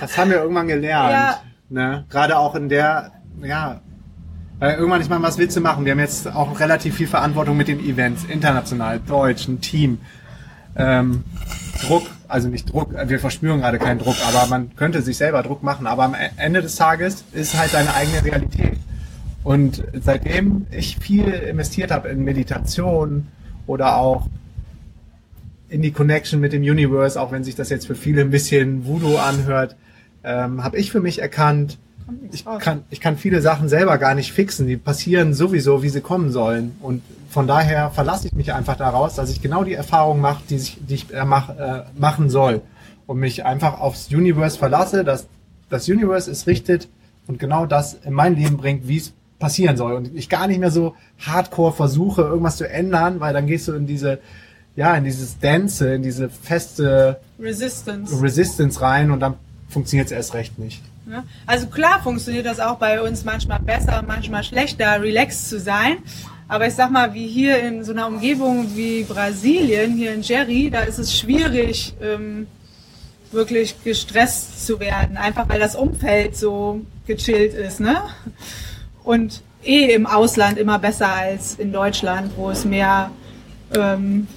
Das 0.00 0.18
haben 0.18 0.30
wir 0.30 0.38
irgendwann 0.38 0.68
gelernt. 0.68 1.12
Ja. 1.12 1.40
Ne? 1.68 2.04
Gerade 2.10 2.38
auch 2.38 2.54
in 2.54 2.68
der, 2.68 3.12
ja, 3.42 3.80
weil 4.58 4.74
irgendwann, 4.76 5.00
ich 5.00 5.08
meine, 5.08 5.22
was 5.22 5.38
willst 5.38 5.56
du 5.56 5.60
machen? 5.60 5.84
Wir 5.84 5.92
haben 5.92 5.98
jetzt 5.98 6.26
auch 6.32 6.58
relativ 6.60 6.96
viel 6.96 7.06
Verantwortung 7.06 7.56
mit 7.56 7.68
den 7.68 7.80
Events, 7.80 8.24
international, 8.24 9.00
deutsch, 9.00 9.48
ein 9.48 9.60
Team. 9.60 9.98
Ähm, 10.76 11.24
Druck, 11.86 12.06
also 12.28 12.48
nicht 12.48 12.72
Druck, 12.72 12.94
wir 13.06 13.18
verspüren 13.18 13.60
gerade 13.60 13.78
keinen 13.78 13.98
Druck, 13.98 14.16
aber 14.26 14.46
man 14.48 14.74
könnte 14.76 15.02
sich 15.02 15.16
selber 15.16 15.42
Druck 15.42 15.62
machen. 15.62 15.86
Aber 15.86 16.04
am 16.04 16.14
Ende 16.36 16.62
des 16.62 16.76
Tages 16.76 17.24
ist 17.32 17.56
halt 17.56 17.74
deine 17.74 17.94
eigene 17.94 18.24
Realität. 18.24 18.78
Und 19.42 19.84
seitdem 19.92 20.66
ich 20.70 20.96
viel 20.96 21.26
investiert 21.26 21.90
habe 21.90 22.08
in 22.08 22.24
Meditation 22.24 23.28
oder 23.66 23.96
auch 23.96 24.28
in 25.68 25.82
die 25.82 25.92
Connection 25.92 26.40
mit 26.40 26.52
dem 26.52 26.62
Universe, 26.62 27.20
auch 27.20 27.32
wenn 27.32 27.44
sich 27.44 27.54
das 27.54 27.68
jetzt 27.68 27.86
für 27.86 27.94
viele 27.94 28.22
ein 28.22 28.30
bisschen 28.30 28.86
Voodoo 28.86 29.16
anhört, 29.16 29.76
ähm, 30.22 30.64
habe 30.64 30.78
ich 30.78 30.90
für 30.90 31.00
mich 31.00 31.20
erkannt, 31.20 31.78
ich 32.32 32.44
kann, 32.60 32.84
ich 32.90 33.00
kann 33.00 33.16
viele 33.16 33.40
Sachen 33.40 33.68
selber 33.68 33.98
gar 33.98 34.14
nicht 34.14 34.32
fixen. 34.32 34.66
Die 34.66 34.76
passieren 34.76 35.34
sowieso, 35.34 35.82
wie 35.82 35.88
sie 35.88 36.00
kommen 36.00 36.30
sollen. 36.30 36.76
Und 36.80 37.02
von 37.30 37.46
daher 37.46 37.90
verlasse 37.90 38.26
ich 38.28 38.32
mich 38.34 38.52
einfach 38.52 38.76
daraus, 38.76 39.14
dass 39.14 39.30
ich 39.30 39.40
genau 39.40 39.64
die 39.64 39.74
Erfahrung 39.74 40.20
mache, 40.20 40.42
die, 40.48 40.58
sich, 40.58 40.78
die 40.86 40.94
ich 40.94 41.14
äh, 41.14 41.24
mach, 41.24 41.50
äh, 41.50 41.84
machen 41.96 42.28
soll. 42.30 42.62
Und 43.06 43.18
mich 43.18 43.44
einfach 43.44 43.80
aufs 43.80 44.08
Universe 44.08 44.58
verlasse, 44.58 45.04
dass 45.04 45.26
das 45.68 45.88
Universe 45.88 46.30
es 46.30 46.46
richtet 46.46 46.88
und 47.26 47.38
genau 47.38 47.66
das 47.66 47.94
in 48.04 48.12
mein 48.12 48.36
Leben 48.36 48.56
bringt, 48.56 48.86
wie 48.88 48.98
es 48.98 49.12
passieren 49.38 49.76
soll. 49.76 49.94
Und 49.94 50.14
ich 50.14 50.28
gar 50.28 50.46
nicht 50.46 50.60
mehr 50.60 50.70
so 50.70 50.94
hardcore 51.18 51.72
versuche, 51.72 52.22
irgendwas 52.22 52.56
zu 52.56 52.68
ändern, 52.68 53.20
weil 53.20 53.32
dann 53.32 53.46
gehst 53.46 53.68
du 53.68 53.72
in 53.72 53.86
diese, 53.86 54.18
ja, 54.76 54.94
in 54.94 55.04
dieses 55.04 55.38
Dance, 55.38 55.94
in 55.94 56.02
diese 56.02 56.28
feste 56.28 57.20
Resistance. 57.38 58.22
Resistance 58.22 58.80
rein 58.80 59.10
und 59.10 59.20
dann 59.20 59.34
funktioniert 59.68 60.06
es 60.06 60.12
erst 60.12 60.34
recht 60.34 60.58
nicht. 60.58 60.82
Ne? 61.06 61.24
Also 61.46 61.66
klar 61.66 62.02
funktioniert 62.02 62.46
das 62.46 62.60
auch 62.60 62.76
bei 62.76 63.02
uns 63.02 63.24
manchmal 63.24 63.60
besser, 63.60 64.02
manchmal 64.06 64.42
schlechter, 64.42 65.00
relaxed 65.02 65.48
zu 65.48 65.60
sein. 65.60 65.98
Aber 66.48 66.66
ich 66.66 66.74
sag 66.74 66.90
mal, 66.90 67.14
wie 67.14 67.26
hier 67.26 67.60
in 67.60 67.84
so 67.84 67.92
einer 67.92 68.06
Umgebung 68.06 68.74
wie 68.74 69.04
Brasilien, 69.04 69.96
hier 69.96 70.14
in 70.14 70.22
Jerry, 70.22 70.70
da 70.70 70.80
ist 70.80 70.98
es 70.98 71.16
schwierig, 71.16 71.94
ähm, 72.02 72.46
wirklich 73.32 73.82
gestresst 73.82 74.66
zu 74.66 74.78
werden, 74.78 75.16
einfach 75.16 75.48
weil 75.48 75.58
das 75.58 75.74
Umfeld 75.74 76.36
so 76.36 76.82
gechillt 77.06 77.54
ist, 77.54 77.80
ne? 77.80 77.96
Und 79.02 79.42
eh 79.64 79.92
im 79.92 80.06
Ausland 80.06 80.58
immer 80.58 80.78
besser 80.78 81.12
als 81.12 81.56
in 81.56 81.72
Deutschland, 81.72 82.32
wo 82.36 82.50
es 82.50 82.64
mehr 82.64 83.10
ähm, 83.74 84.28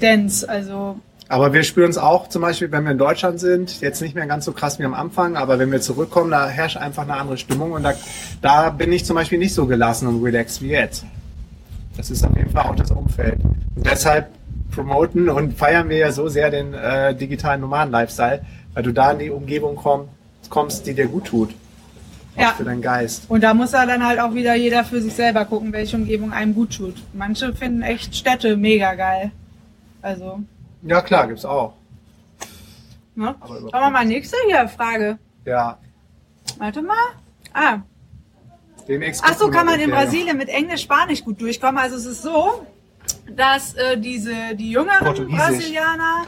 dense, 0.00 0.48
also 0.48 1.00
Aber 1.28 1.52
wir 1.52 1.64
spüren 1.64 1.90
es 1.90 1.98
auch 1.98 2.28
zum 2.28 2.42
Beispiel, 2.42 2.70
wenn 2.70 2.84
wir 2.84 2.92
in 2.92 2.98
Deutschland 2.98 3.40
sind, 3.40 3.80
jetzt 3.80 4.00
nicht 4.00 4.14
mehr 4.14 4.26
ganz 4.26 4.44
so 4.44 4.52
krass 4.52 4.78
wie 4.78 4.84
am 4.84 4.94
Anfang, 4.94 5.36
aber 5.36 5.58
wenn 5.58 5.72
wir 5.72 5.80
zurückkommen, 5.80 6.30
da 6.30 6.48
herrscht 6.48 6.76
einfach 6.76 7.02
eine 7.02 7.14
andere 7.14 7.36
Stimmung 7.36 7.72
und 7.72 7.82
da, 7.82 7.94
da 8.42 8.70
bin 8.70 8.92
ich 8.92 9.04
zum 9.04 9.16
Beispiel 9.16 9.38
nicht 9.38 9.52
so 9.52 9.66
gelassen 9.66 10.06
und 10.06 10.22
relaxed 10.22 10.62
wie 10.62 10.68
jetzt. 10.70 11.04
Das 11.96 12.10
ist 12.10 12.24
auf 12.24 12.36
jeden 12.36 12.50
Fall 12.50 12.64
auch 12.66 12.76
das 12.76 12.92
Umfeld. 12.92 13.38
Und 13.42 13.84
deshalb 13.84 14.28
promoten 14.70 15.28
und 15.28 15.56
feiern 15.58 15.88
wir 15.88 15.96
ja 15.96 16.12
so 16.12 16.28
sehr 16.28 16.50
den 16.50 16.74
äh, 16.74 17.12
digitalen 17.14 17.60
Nomaden-Lifestyle, 17.62 18.42
weil 18.74 18.82
du 18.84 18.92
da 18.92 19.10
in 19.12 19.18
die 19.18 19.30
Umgebung 19.30 19.74
komm, 19.74 20.08
kommst, 20.48 20.86
die 20.86 20.94
dir 20.94 21.06
gut 21.08 21.24
tut. 21.24 21.50
Auch 22.36 22.40
Ja. 22.40 22.52
für 22.52 22.64
deinen 22.64 22.82
Geist. 22.82 23.24
Und 23.28 23.42
da 23.42 23.54
muss 23.54 23.72
ja 23.72 23.84
dann 23.86 24.06
halt 24.06 24.20
auch 24.20 24.34
wieder 24.34 24.54
jeder 24.54 24.84
für 24.84 25.00
sich 25.00 25.14
selber 25.14 25.44
gucken, 25.46 25.72
welche 25.72 25.96
Umgebung 25.96 26.32
einem 26.32 26.54
gut 26.54 26.76
tut. 26.76 26.94
Manche 27.14 27.52
finden 27.54 27.80
echt 27.82 28.14
Städte 28.14 28.56
mega 28.58 28.94
geil. 28.94 29.30
Also, 30.02 30.40
Ja, 30.86 31.02
klar, 31.02 31.26
gibt's 31.26 31.44
auch. 31.44 31.74
ne? 33.14 33.34
Aber 33.40 33.72
wir 33.72 33.90
mal 33.90 34.04
nächste 34.04 34.36
hier 34.48 34.68
Frage. 34.68 35.18
Ja, 35.44 35.78
Warte 36.58 36.82
mal. 36.82 36.96
Ah. 37.52 37.78
Ach 39.22 39.34
so, 39.36 39.50
kann 39.50 39.66
man 39.66 39.80
in 39.80 39.90
Brasilien 39.90 40.36
mit 40.36 40.48
Englisch, 40.48 40.82
Spanisch 40.82 41.24
gut 41.24 41.40
durchkommen. 41.40 41.78
Also 41.78 41.96
es 41.96 42.06
ist 42.06 42.22
so, 42.22 42.66
dass 43.34 43.74
äh, 43.74 43.98
diese 43.98 44.54
die 44.54 44.70
jüngeren. 44.70 45.28
Brasilianer 45.28 46.26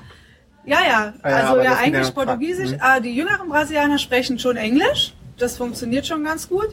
ja, 0.64 0.80
ja, 0.82 1.14
Ah 1.22 1.30
ja, 1.30 1.36
also 1.36 1.62
ja 1.62 1.76
eigentlich 1.76 2.14
Portugiesisch. 2.14 2.72
Mhm. 2.72 2.80
Äh, 2.82 3.00
die 3.00 3.14
jüngeren 3.14 3.48
Brasilianer 3.48 3.98
sprechen 3.98 4.38
schon 4.38 4.56
Englisch. 4.56 5.14
Das 5.38 5.56
funktioniert 5.56 6.06
schon 6.06 6.24
ganz 6.24 6.48
gut. 6.48 6.68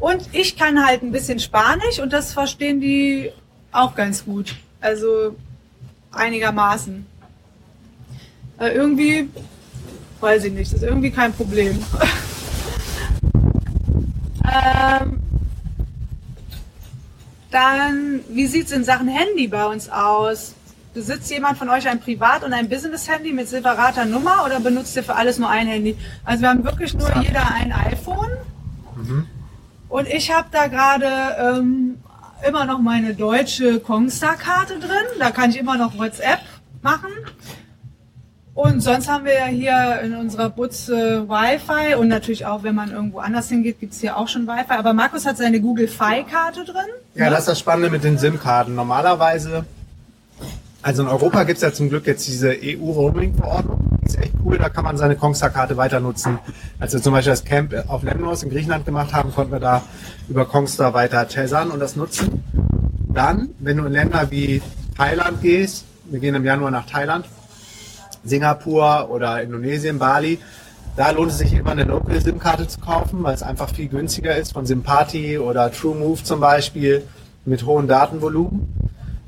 Und 0.00 0.28
ich 0.32 0.56
kann 0.56 0.84
halt 0.84 1.02
ein 1.02 1.12
bisschen 1.12 1.38
Spanisch 1.38 2.00
und 2.00 2.12
das 2.12 2.32
verstehen 2.32 2.80
die 2.80 3.30
auch 3.70 3.94
ganz 3.94 4.24
gut. 4.24 4.56
Also 4.80 5.36
einigermaßen. 6.10 7.06
Äh, 8.58 8.70
irgendwie, 8.70 9.28
weiß 10.20 10.44
ich 10.44 10.52
nicht, 10.52 10.72
ist 10.72 10.82
irgendwie 10.82 11.10
kein 11.10 11.32
Problem. 11.32 11.78
ähm, 14.44 15.20
dann, 17.50 18.20
wie 18.28 18.46
sieht's 18.46 18.72
in 18.72 18.84
Sachen 18.84 19.08
Handy 19.08 19.48
bei 19.48 19.66
uns 19.66 19.88
aus? 19.88 20.54
besitzt 20.98 21.30
jemand 21.30 21.56
von 21.58 21.68
euch 21.68 21.88
ein 21.88 22.00
Privat- 22.00 22.42
und 22.42 22.52
ein 22.52 22.68
Business-Handy 22.68 23.32
mit 23.32 23.48
separater 23.48 24.04
Nummer 24.04 24.44
oder 24.44 24.58
benutzt 24.58 24.96
ihr 24.96 25.04
für 25.04 25.14
alles 25.14 25.38
nur 25.38 25.48
ein 25.48 25.68
Handy? 25.68 25.96
Also 26.24 26.42
wir 26.42 26.48
haben 26.48 26.64
wirklich 26.64 26.92
nur 26.94 27.08
jeder 27.22 27.54
ein 27.54 27.72
iPhone. 27.72 28.30
Mhm. 28.96 29.26
Und 29.88 30.08
ich 30.08 30.34
habe 30.34 30.48
da 30.50 30.66
gerade 30.66 31.06
ähm, 31.38 31.98
immer 32.46 32.64
noch 32.64 32.80
meine 32.80 33.14
deutsche 33.14 33.78
Kongstar-Karte 33.78 34.80
drin. 34.80 35.06
Da 35.20 35.30
kann 35.30 35.50
ich 35.50 35.58
immer 35.58 35.76
noch 35.76 35.96
WhatsApp 35.96 36.40
machen. 36.82 37.10
Und 38.58 38.80
sonst 38.80 39.08
haben 39.08 39.24
wir 39.24 39.34
ja 39.34 39.44
hier 39.44 40.00
in 40.02 40.16
unserer 40.16 40.50
Butze 40.50 41.28
Wi-Fi 41.28 41.94
und 41.94 42.08
natürlich 42.08 42.44
auch, 42.44 42.64
wenn 42.64 42.74
man 42.74 42.90
irgendwo 42.90 43.20
anders 43.20 43.48
hingeht, 43.48 43.78
gibt's 43.78 44.00
hier 44.00 44.16
auch 44.16 44.26
schon 44.26 44.48
Wi-Fi. 44.48 44.74
Aber 44.74 44.94
Markus 44.94 45.26
hat 45.26 45.36
seine 45.36 45.60
Google 45.60 45.86
Fi-Karte 45.86 46.64
drin. 46.64 46.88
Ja, 47.14 47.30
das 47.30 47.38
ist 47.40 47.48
das 47.50 47.60
Spannende 47.60 47.88
mit 47.88 48.02
den 48.02 48.18
SIM-Karten. 48.18 48.74
Normalerweise, 48.74 49.64
also 50.82 51.02
in 51.02 51.08
Europa 51.08 51.44
gibt's 51.44 51.62
ja 51.62 51.72
zum 51.72 51.88
Glück 51.88 52.08
jetzt 52.08 52.26
diese 52.26 52.48
EU-Roaming-Verordnung. 52.50 54.00
Ist 54.04 54.18
echt 54.18 54.32
cool, 54.44 54.58
da 54.58 54.68
kann 54.68 54.82
man 54.82 54.96
seine 54.96 55.14
Kongstar-Karte 55.14 55.76
weiter 55.76 56.00
nutzen. 56.00 56.40
Als 56.80 56.92
wir 56.92 57.00
zum 57.00 57.12
Beispiel 57.12 57.34
das 57.34 57.44
Camp 57.44 57.72
auf 57.86 58.02
Lemnos 58.02 58.42
in 58.42 58.50
Griechenland 58.50 58.84
gemacht 58.84 59.14
haben, 59.14 59.32
konnten 59.32 59.52
wir 59.52 59.60
da 59.60 59.84
über 60.28 60.46
Kongstar 60.46 60.94
weiter 60.94 61.28
tessern 61.28 61.70
und 61.70 61.78
das 61.78 61.94
nutzen. 61.94 62.42
Dann, 63.06 63.50
wenn 63.60 63.76
du 63.76 63.84
in 63.84 63.92
Länder 63.92 64.32
wie 64.32 64.62
Thailand 64.96 65.42
gehst, 65.42 65.84
wir 66.06 66.18
gehen 66.18 66.34
im 66.34 66.44
Januar 66.44 66.72
nach 66.72 66.86
Thailand, 66.86 67.24
Singapur 68.28 69.08
oder 69.10 69.42
Indonesien, 69.42 69.98
Bali, 69.98 70.38
da 70.96 71.10
lohnt 71.10 71.30
es 71.30 71.38
sich 71.38 71.52
immer 71.52 71.70
eine 71.70 71.84
Local 71.84 72.20
SIM-Karte 72.20 72.66
zu 72.66 72.80
kaufen, 72.80 73.22
weil 73.22 73.34
es 73.34 73.42
einfach 73.42 73.70
viel 73.70 73.88
günstiger 73.88 74.36
ist 74.36 74.52
von 74.52 74.66
Sympathie 74.66 75.38
oder 75.38 75.70
TrueMove 75.70 76.24
zum 76.24 76.40
Beispiel 76.40 77.04
mit 77.44 77.64
hohem 77.64 77.86
Datenvolumen. 77.86 78.72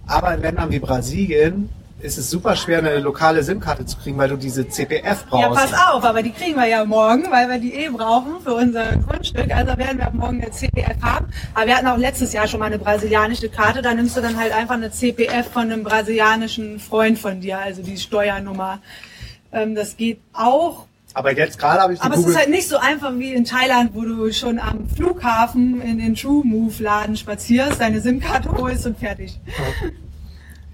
Aber 0.07 0.35
in 0.35 0.43
Ländern 0.43 0.71
wie 0.71 0.81
Brasilien 0.81 1.69
ist 2.03 2.19
es 2.19 2.31
super 2.31 2.57
schwer, 2.57 2.79
eine 2.79 2.99
lokale 2.99 3.43
SIM-Karte 3.43 3.87
zu 3.87 3.97
kriegen, 3.99 4.19
weil 4.19 4.29
du 4.29 4.37
diese 4.37 4.69
CPF 4.69 5.27
brauchst. 5.27 5.43
Ja, 5.43 5.49
pass 5.49 5.73
auf, 5.73 6.05
aber 6.05 6.23
die 6.23 6.33
kriegen 6.33 6.57
wir 6.57 6.67
ja 6.67 6.85
morgen, 6.85 7.31
weil 7.31 7.49
wir 7.49 7.59
die 7.59 7.75
eh 7.75 7.89
brauchen 7.89 8.41
für 8.43 8.55
unser 8.55 8.97
Grundstück. 8.97 9.51
Also 9.55 9.77
werden 9.77 9.99
wir 9.99 10.11
morgen 10.13 10.43
eine 10.43 10.51
CPF 10.51 11.01
haben. 11.03 11.27
Aber 11.55 11.67
wir 11.67 11.77
hatten 11.77 11.87
auch 11.87 11.99
letztes 11.99 12.33
Jahr 12.33 12.47
schon 12.47 12.61
mal 12.61 12.67
eine 12.67 12.79
brasilianische 12.79 13.49
Karte. 13.49 13.83
Da 13.83 13.95
nimmst 13.95 14.17
du 14.17 14.21
dann 14.21 14.37
halt 14.37 14.53
einfach 14.53 14.75
eine 14.75 14.91
CPF 14.91 15.51
von 15.53 15.63
einem 15.63 15.85
brasilianischen 15.85 16.81
Freund 16.81 17.19
von 17.19 17.41
dir, 17.41 17.59
also 17.59 17.83
die 17.83 17.97
Steuernummer. 17.97 18.81
Ähm, 19.53 19.75
das 19.75 19.97
geht 19.97 20.21
auch. 20.33 20.87
Aber 21.13 21.37
jetzt 21.37 21.59
gerade 21.59 21.81
habe 21.81 21.93
ich 21.93 21.99
die 21.99 22.05
Aber 22.07 22.15
Google 22.15 22.31
es 22.31 22.37
ist 22.37 22.41
halt 22.41 22.51
nicht 22.51 22.69
so 22.69 22.77
einfach 22.77 23.13
wie 23.19 23.33
in 23.33 23.45
Thailand, 23.45 23.95
wo 23.95 24.03
du 24.03 24.33
schon 24.33 24.59
am 24.59 24.89
Flughafen 24.89 25.81
in 25.83 25.99
den 25.99 26.15
True 26.15 26.45
Move 26.45 26.83
Laden 26.83 27.17
spazierst, 27.17 27.81
deine 27.81 28.01
SIM-Karte 28.01 28.53
holst 28.53 28.87
und 28.87 28.99
fertig. 28.99 29.39
Ja. 29.47 29.91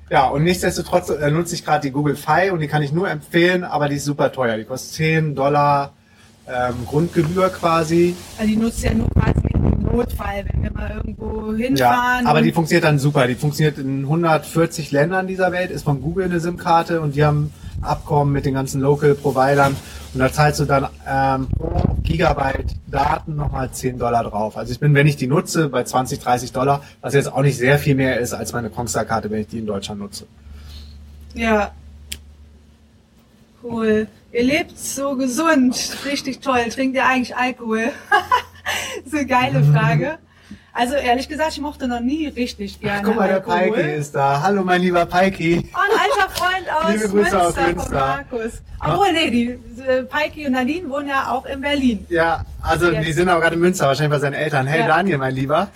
Ja, 0.09 0.29
und 0.29 0.45
nichtsdestotrotz 0.45 1.11
äh, 1.11 1.31
nutze 1.31 1.55
ich 1.55 1.64
gerade 1.64 1.83
die 1.83 1.90
Google 1.90 2.16
Fi 2.16 2.51
und 2.51 2.61
die 2.61 2.69
kann 2.69 2.83
ich 2.83 2.92
nur 2.92 3.11
empfehlen, 3.11 3.64
aber 3.64 3.88
die 3.88 3.97
ist 3.97 4.05
super 4.05 4.31
teuer. 4.31 4.57
Die 4.57 4.64
kostet 4.64 4.95
10 4.95 5.35
Dollar 5.35 5.92
ähm, 6.49 6.87
Grundgebühr 6.87 7.49
quasi. 7.49 8.14
Also 8.38 8.49
die 8.49 8.57
nutzt 8.57 8.85
ja 8.85 8.95
nur 8.95 9.09
quasi 9.11 9.49
im 9.53 9.83
Notfall, 9.83 10.45
wenn 10.49 10.62
wir 10.62 10.73
mal 10.73 10.92
irgendwo 10.97 11.53
hinfahren. 11.55 12.25
Ja, 12.25 12.31
aber 12.31 12.40
die 12.40 12.53
funktioniert 12.53 12.85
dann 12.85 13.01
super. 13.01 13.27
Die 13.27 13.35
funktioniert 13.35 13.79
in 13.79 14.03
140 14.03 14.92
Ländern 14.92 15.27
dieser 15.27 15.51
Welt, 15.51 15.73
ist 15.73 15.83
von 15.83 16.01
Google 16.01 16.27
eine 16.27 16.38
SIM-Karte 16.38 17.01
und 17.01 17.16
die 17.16 17.25
haben 17.25 17.53
Abkommen 17.83 18.33
mit 18.33 18.47
den 18.47 18.55
ganzen 18.55 18.81
Local-Providern 18.81 19.77
und 20.15 20.21
da 20.21 20.33
zahlst 20.33 20.61
du 20.61 20.65
dann 20.65 20.89
ähm, 21.07 21.49
pro 21.49 21.97
Gigabyte 22.03 22.75
Daten 22.87 23.37
nochmal 23.37 23.71
10 23.71 23.99
Dollar 23.99 24.25
drauf. 24.25 24.57
Also 24.57 24.73
ich 24.73 24.81
bin, 24.81 24.95
wenn 24.95 25.07
ich 25.07 25.17
die 25.17 25.27
nutze, 25.27 25.69
bei 25.69 25.85
20, 25.85 26.21
30 26.21 26.53
Dollar, 26.53 26.83
was 27.01 27.15
jetzt 27.15 27.33
auch 27.33 27.43
nicht 27.43 27.57
sehr 27.57 27.79
viel 27.79 27.95
mehr 27.95 28.21
ist 28.21 28.33
als 28.33 28.53
meine 28.53 28.71
Kongstar-Karte, 28.71 29.31
wenn 29.31 29.41
ich 29.41 29.49
die 29.49 29.59
in 29.59 29.67
Deutschland 29.67 30.01
nutze. 30.01 30.27
Ja. 31.35 31.73
Cool. 33.62 34.07
Ihr 34.33 34.45
lebt 34.45 34.79
so 34.79 35.17
gesund. 35.17 35.99
Richtig 36.05 36.41
toll. 36.41 36.65
Trinkt 36.71 36.97
ihr 36.97 37.07
eigentlich 37.07 37.37
Alkohol? 37.37 37.91
so 39.05 39.17
eine 39.17 39.27
geile 39.27 39.65
Frage. 39.73 40.19
Also 40.79 40.95
ehrlich 40.95 41.27
gesagt, 41.27 41.53
ich 41.53 41.61
mochte 41.62 41.89
noch 41.89 42.01
nie 42.01 42.27
richtig 42.27 42.81
gerne. 42.81 42.99
Ach, 43.01 43.05
guck 43.07 43.17
mal, 43.17 43.29
der 43.29 43.37
Alkohol. 43.37 43.73
Paiki 43.73 43.95
ist 43.95 44.15
da. 44.15 44.43
Hallo, 44.43 44.62
mein 44.62 44.83
lieber 44.83 45.07
Paiki. 45.07 45.71
Oh, 45.73 45.79
ein 45.79 45.99
alter 45.99 46.31
Freund 46.35 46.71
aus 46.71 46.93
Liebe 46.93 47.09
Grüße 47.09 47.15
Münster, 47.17 47.47
aus 47.49 47.57
Münster. 47.57 47.95
Markus. 47.95 48.62
Obwohl, 48.85 49.12
nee, 49.15 49.31
die 49.31 49.47
äh, 49.81 50.03
Paiki 50.03 50.47
und 50.47 50.53
Nadine 50.53 50.91
wohnen 50.91 51.09
ja 51.09 51.31
auch 51.31 51.47
in 51.47 51.62
Berlin. 51.62 52.05
Ja, 52.11 52.45
also 52.61 52.91
Jetzt. 52.91 53.07
die 53.07 53.12
sind 53.15 53.31
auch 53.31 53.41
gerade 53.41 53.55
in 53.55 53.62
Münster, 53.62 53.87
wahrscheinlich 53.87 54.11
bei 54.11 54.19
seinen 54.19 54.35
Eltern. 54.35 54.67
Hey 54.67 54.81
ja. 54.81 54.87
Daniel, 54.87 55.17
mein 55.17 55.35
Lieber. 55.35 55.69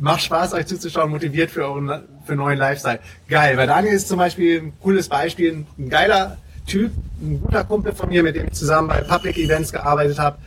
Macht 0.00 0.22
Spaß, 0.22 0.54
euch 0.54 0.66
zuzuschauen, 0.66 1.10
motiviert 1.10 1.50
für 1.50 1.64
euren 1.64 2.04
für 2.24 2.34
neuen 2.34 2.58
Lifestyle. 2.58 3.00
Geil, 3.28 3.58
weil 3.58 3.66
Daniel 3.66 3.92
ist 3.92 4.08
zum 4.08 4.18
Beispiel 4.18 4.62
ein 4.62 4.72
cooles 4.80 5.10
Beispiel, 5.10 5.66
ein 5.78 5.90
geiler 5.90 6.38
Typ, 6.66 6.92
ein 7.20 7.42
guter 7.42 7.64
Kumpel 7.64 7.92
von 7.92 8.08
mir, 8.08 8.22
mit 8.22 8.34
dem 8.34 8.46
ich 8.46 8.52
zusammen 8.52 8.88
bei 8.88 9.02
Public 9.02 9.36
Events 9.36 9.70
gearbeitet 9.70 10.18
habe 10.18 10.38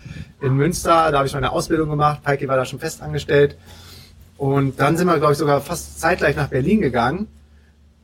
in 0.42 0.54
Münster. 0.56 1.12
Da 1.12 1.20
habe 1.20 1.28
ich 1.28 1.34
meine 1.34 1.52
Ausbildung 1.52 1.90
gemacht. 1.90 2.24
Paiki 2.24 2.48
war 2.48 2.58
da 2.58 2.66
schon 2.66 2.80
fest 2.80 3.04
angestellt. 3.04 3.56
Und 4.40 4.80
dann 4.80 4.96
sind 4.96 5.08
wir, 5.08 5.18
glaube 5.18 5.34
ich, 5.34 5.38
sogar 5.38 5.60
fast 5.60 6.00
zeitgleich 6.00 6.38
nach 6.38 6.48
Berlin 6.48 6.80
gegangen. 6.80 7.28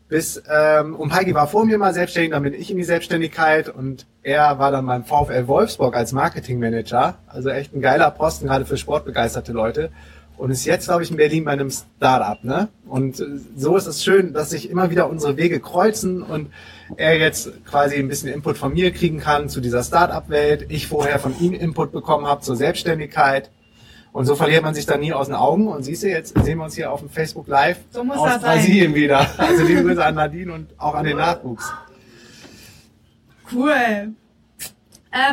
Bis, 0.09 0.43
ähm, 0.51 0.93
und 0.93 1.13
Heiki 1.13 1.33
war 1.33 1.47
vor 1.47 1.65
mir 1.65 1.77
mal 1.77 1.93
selbstständig, 1.93 2.31
dann 2.31 2.43
bin 2.43 2.53
ich 2.53 2.69
in 2.69 2.75
die 2.75 2.83
Selbstständigkeit 2.83 3.69
und 3.69 4.05
er 4.21 4.59
war 4.59 4.69
dann 4.69 4.85
beim 4.85 5.05
VfL 5.05 5.47
Wolfsburg 5.47 5.95
als 5.95 6.11
Marketingmanager. 6.11 7.17
Also 7.27 7.49
echt 7.49 7.73
ein 7.73 7.79
geiler 7.81 8.11
Posten, 8.11 8.47
gerade 8.47 8.65
für 8.65 8.75
sportbegeisterte 8.75 9.53
Leute. 9.53 9.91
Und 10.35 10.51
ist 10.51 10.65
jetzt, 10.65 10.87
glaube 10.87 11.03
ich, 11.03 11.09
in 11.09 11.15
Berlin 11.15 11.45
bei 11.45 11.51
einem 11.51 11.71
Startup, 11.71 12.43
ne? 12.43 12.67
Und 12.85 13.21
äh, 13.21 13.25
so 13.55 13.77
ist 13.77 13.87
es 13.87 14.03
schön, 14.03 14.33
dass 14.33 14.49
sich 14.49 14.69
immer 14.69 14.91
wieder 14.91 15.09
unsere 15.09 15.37
Wege 15.37 15.61
kreuzen 15.61 16.21
und 16.21 16.51
er 16.97 17.17
jetzt 17.17 17.63
quasi 17.63 17.95
ein 17.95 18.09
bisschen 18.09 18.27
Input 18.27 18.57
von 18.57 18.73
mir 18.73 18.91
kriegen 18.91 19.21
kann 19.21 19.47
zu 19.47 19.61
dieser 19.61 19.83
Startup-Welt. 19.83 20.65
Ich 20.67 20.87
vorher 20.87 21.17
von 21.17 21.33
ihm 21.39 21.53
Input 21.53 21.93
bekommen 21.93 22.27
habe 22.27 22.41
zur 22.41 22.57
Selbstständigkeit. 22.57 23.51
Und 24.15 24.23
so 24.25 24.35
verliert 24.35 24.63
man 24.63 24.73
sich 24.73 24.85
dann 24.85 25.01
nie 25.01 25.11
aus 25.11 25.27
den 25.27 25.35
Augen. 25.35 25.67
Und 25.67 25.83
siehst 25.83 26.03
du, 26.03 26.07
jetzt 26.07 26.41
sehen 26.41 26.57
wir 26.57 26.63
uns 26.63 26.73
hier 26.73 26.89
auf 26.89 27.01
dem 27.01 27.09
Facebook 27.09 27.49
Live 27.49 27.79
so 27.91 28.01
muss 28.01 28.15
aus 28.15 28.39
Brasilien 28.39 28.93
sein. 28.93 28.95
wieder. 28.95 29.27
Also 29.37 29.65
liebe 29.65 29.83
Grüße 29.83 30.05
an 30.05 30.15
Nadine 30.15 30.53
und 30.53 30.69
auch 30.77 30.95
an 30.95 31.03
den 31.03 31.17
Nachwuchs. 31.17 31.69
Cool. 33.51 33.73
Ähm, 33.73 34.13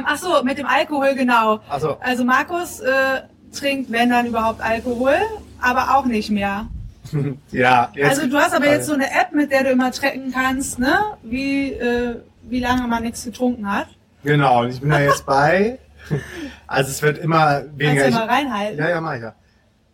ach 0.04 0.18
so, 0.18 0.42
mit 0.42 0.58
dem 0.58 0.66
Alkohol 0.66 1.14
genau. 1.14 1.60
Ach 1.68 1.78
so. 1.78 1.96
Also 2.00 2.24
Markus 2.24 2.80
äh, 2.80 3.20
trinkt, 3.56 3.92
wenn 3.92 4.10
dann 4.10 4.26
überhaupt 4.26 4.60
Alkohol, 4.60 5.14
aber 5.60 5.96
auch 5.96 6.06
nicht 6.06 6.30
mehr. 6.30 6.66
ja. 7.52 7.88
Jetzt 7.94 8.18
also 8.18 8.26
du 8.26 8.36
hast 8.36 8.52
aber 8.52 8.66
jetzt 8.66 8.88
so 8.88 8.94
eine 8.94 9.06
App, 9.12 9.32
mit 9.32 9.52
der 9.52 9.62
du 9.62 9.70
immer 9.70 9.92
tracken 9.92 10.32
kannst, 10.32 10.80
ne? 10.80 10.98
Wie 11.22 11.70
äh, 11.70 12.16
wie 12.42 12.58
lange 12.58 12.88
man 12.88 13.04
nichts 13.04 13.24
getrunken 13.24 13.70
hat. 13.70 13.86
Genau. 14.24 14.62
Und 14.62 14.70
ich 14.70 14.80
bin 14.80 14.90
da 14.90 14.98
jetzt 14.98 15.24
bei 15.24 15.78
also 16.66 16.90
es 16.90 17.02
wird 17.02 17.18
immer 17.18 17.62
weniger. 17.76 18.02
Kannst 18.02 18.18
du 18.18 18.24
mal 18.24 18.28
reinhalten? 18.28 18.78
Ja, 18.78 18.88
ja, 18.90 19.00
mach 19.00 19.14
ich 19.14 19.22
ja. 19.22 19.34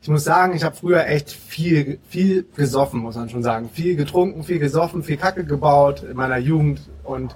Ich 0.00 0.08
muss 0.08 0.24
sagen, 0.24 0.54
ich 0.54 0.62
habe 0.62 0.76
früher 0.76 1.06
echt 1.06 1.32
viel, 1.32 1.98
viel 2.08 2.46
gesoffen, 2.56 3.00
muss 3.00 3.16
man 3.16 3.28
schon 3.28 3.42
sagen. 3.42 3.68
Viel 3.72 3.96
getrunken, 3.96 4.44
viel 4.44 4.60
gesoffen, 4.60 5.02
viel 5.02 5.16
Kacke 5.16 5.44
gebaut 5.44 6.04
in 6.04 6.16
meiner 6.16 6.38
Jugend 6.38 6.80
und 7.02 7.34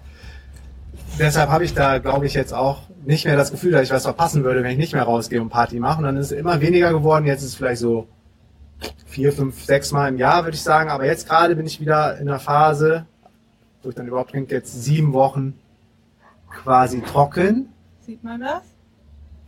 deshalb 1.19 1.51
habe 1.51 1.65
ich 1.65 1.75
da, 1.75 1.99
glaube 1.99 2.27
ich, 2.27 2.35
jetzt 2.35 2.55
auch 2.55 2.83
nicht 3.05 3.25
mehr 3.25 3.37
das 3.37 3.51
Gefühl, 3.51 3.73
dass 3.73 3.83
ich 3.83 3.91
was 3.91 4.05
verpassen 4.05 4.45
würde, 4.45 4.63
wenn 4.63 4.71
ich 4.71 4.79
nicht 4.79 4.93
mehr 4.93 5.03
rausgehe 5.03 5.43
und 5.43 5.49
Party 5.49 5.81
mache. 5.81 5.99
Und 5.99 6.05
dann 6.05 6.17
ist 6.17 6.27
es 6.27 6.39
immer 6.39 6.61
weniger 6.61 6.93
geworden. 6.93 7.27
Jetzt 7.27 7.43
ist 7.43 7.49
es 7.49 7.55
vielleicht 7.57 7.81
so 7.81 8.07
vier, 9.07 9.33
fünf, 9.33 9.63
sechs 9.65 9.93
Mal 9.93 10.09
im 10.09 10.19
Jahr, 10.19 10.45
würde 10.45 10.55
ich 10.55 10.63
sagen. 10.63 10.91
Aber 10.91 11.05
jetzt 11.05 11.29
gerade 11.29 11.57
bin 11.57 11.67
ich 11.67 11.81
wieder 11.81 12.19
in 12.19 12.27
der 12.27 12.39
Phase, 12.39 13.07
wo 13.83 13.89
ich 13.89 13.95
dann 13.95 14.07
überhaupt 14.07 14.31
trinke, 14.31 14.55
jetzt 14.55 14.85
sieben 14.85 15.13
Wochen 15.13 15.55
quasi 16.49 17.03
trocken. 17.03 17.69
Sieht 18.05 18.25
man 18.25 18.41
das? 18.41 18.62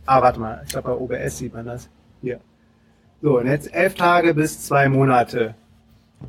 Ah, 0.05 0.21
warte 0.21 0.39
mal, 0.39 0.61
ich 0.63 0.71
glaube 0.71 0.89
bei 0.89 0.95
OBS 0.95 1.37
sieht 1.37 1.53
man 1.53 1.65
das. 1.65 1.89
Hier. 2.21 2.39
So, 3.21 3.39
und 3.39 3.47
jetzt 3.47 3.73
elf 3.73 3.95
Tage 3.95 4.33
bis 4.33 4.65
zwei 4.65 4.87
Monate. 4.87 5.55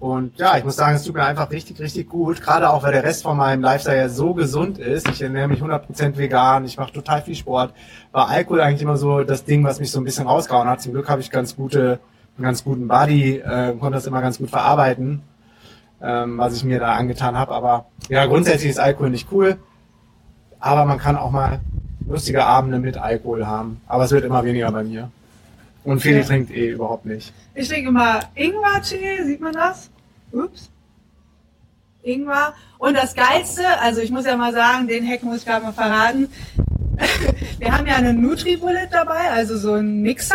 Und 0.01 0.37
ja, 0.37 0.57
ich 0.59 0.65
muss 0.65 0.75
sagen, 0.75 0.97
es 0.97 1.05
tut 1.05 1.15
mir 1.15 1.25
einfach 1.25 1.51
richtig, 1.53 1.79
richtig 1.79 2.09
gut. 2.09 2.43
Gerade 2.43 2.71
auch, 2.71 2.83
weil 2.83 2.93
der 2.93 3.05
Rest 3.05 3.23
von 3.23 3.37
meinem 3.37 3.63
Lifestyle 3.63 3.97
ja 3.97 4.09
so 4.09 4.35
gesund 4.35 4.79
ist. 4.79 5.09
Ich 5.09 5.23
ernähre 5.23 5.47
mich 5.47 5.63
100% 5.63 6.17
vegan, 6.17 6.65
ich 6.65 6.77
mache 6.77 6.93
total 6.93 7.23
viel 7.23 7.37
Sport. 7.37 7.73
War 8.11 8.29
Alkohol 8.29 8.61
eigentlich 8.61 8.83
immer 8.83 8.97
so 8.97 9.23
das 9.23 9.45
Ding, 9.45 9.63
was 9.63 9.79
mich 9.79 9.93
so 9.93 10.01
ein 10.01 10.05
bisschen 10.05 10.27
rausgehauen 10.27 10.69
hat. 10.69 10.83
Zum 10.83 10.93
Glück 10.93 11.09
habe 11.09 11.21
ich 11.21 11.31
ganz 11.31 11.55
gute, 11.55 12.01
einen 12.37 12.45
ganz 12.45 12.65
guten 12.65 12.89
Body, 12.89 13.37
äh, 13.37 13.75
konnte 13.79 13.95
das 13.95 14.07
immer 14.07 14.21
ganz 14.21 14.39
gut 14.39 14.51
verarbeiten, 14.51 15.23
ähm, 16.03 16.39
was 16.39 16.57
ich 16.57 16.65
mir 16.65 16.81
da 16.81 16.95
angetan 16.95 17.39
habe. 17.39 17.55
Aber 17.55 17.87
ja, 18.09 18.27
grundsätzlich 18.27 18.71
ist 18.71 18.81
Alkohol 18.81 19.11
nicht 19.11 19.29
cool. 19.31 19.59
Aber 20.59 20.85
man 20.87 20.99
kann 20.99 21.17
auch 21.17 21.31
mal 21.31 21.61
lustige 22.09 22.45
Abende 22.45 22.79
mit 22.79 22.97
Alkohol 22.97 23.47
haben. 23.47 23.81
Aber 23.87 24.05
es 24.05 24.11
wird 24.13 24.25
immer 24.25 24.45
weniger 24.45 24.71
bei 24.71 24.85
mir. 24.85 25.11
Und 25.85 26.01
Feli 26.01 26.19
okay. 26.19 26.27
trinkt 26.27 26.51
eh 26.51 26.71
überhaupt 26.71 27.07
nicht. 27.07 27.33
Ich 27.55 27.69
trinke 27.69 27.89
immer 27.89 28.21
Ingwer-Tee, 28.35 29.25
sieht 29.25 29.41
man 29.41 29.53
das? 29.53 29.91
Ups. 30.33 30.71
Ingwer. 32.03 32.55
Und 32.79 32.97
das 32.97 33.15
Geilste, 33.15 33.63
also 33.81 34.01
ich 34.01 34.11
muss 34.11 34.27
ja 34.27 34.37
mal 34.37 34.53
sagen, 34.53 34.89
den 34.89 35.07
Hack 35.07 35.23
muss 35.23 35.39
ich 35.39 35.47
gerade 35.47 35.65
mal 35.65 35.73
verraten. 35.73 36.29
Wir 37.59 37.73
haben 37.73 37.87
ja 37.87 37.97
eine 37.97 38.15
Nutri-Bullet 38.15 38.89
dabei, 38.91 39.31
also 39.31 39.57
so 39.57 39.75
ein 39.75 40.03
Mixer. 40.03 40.35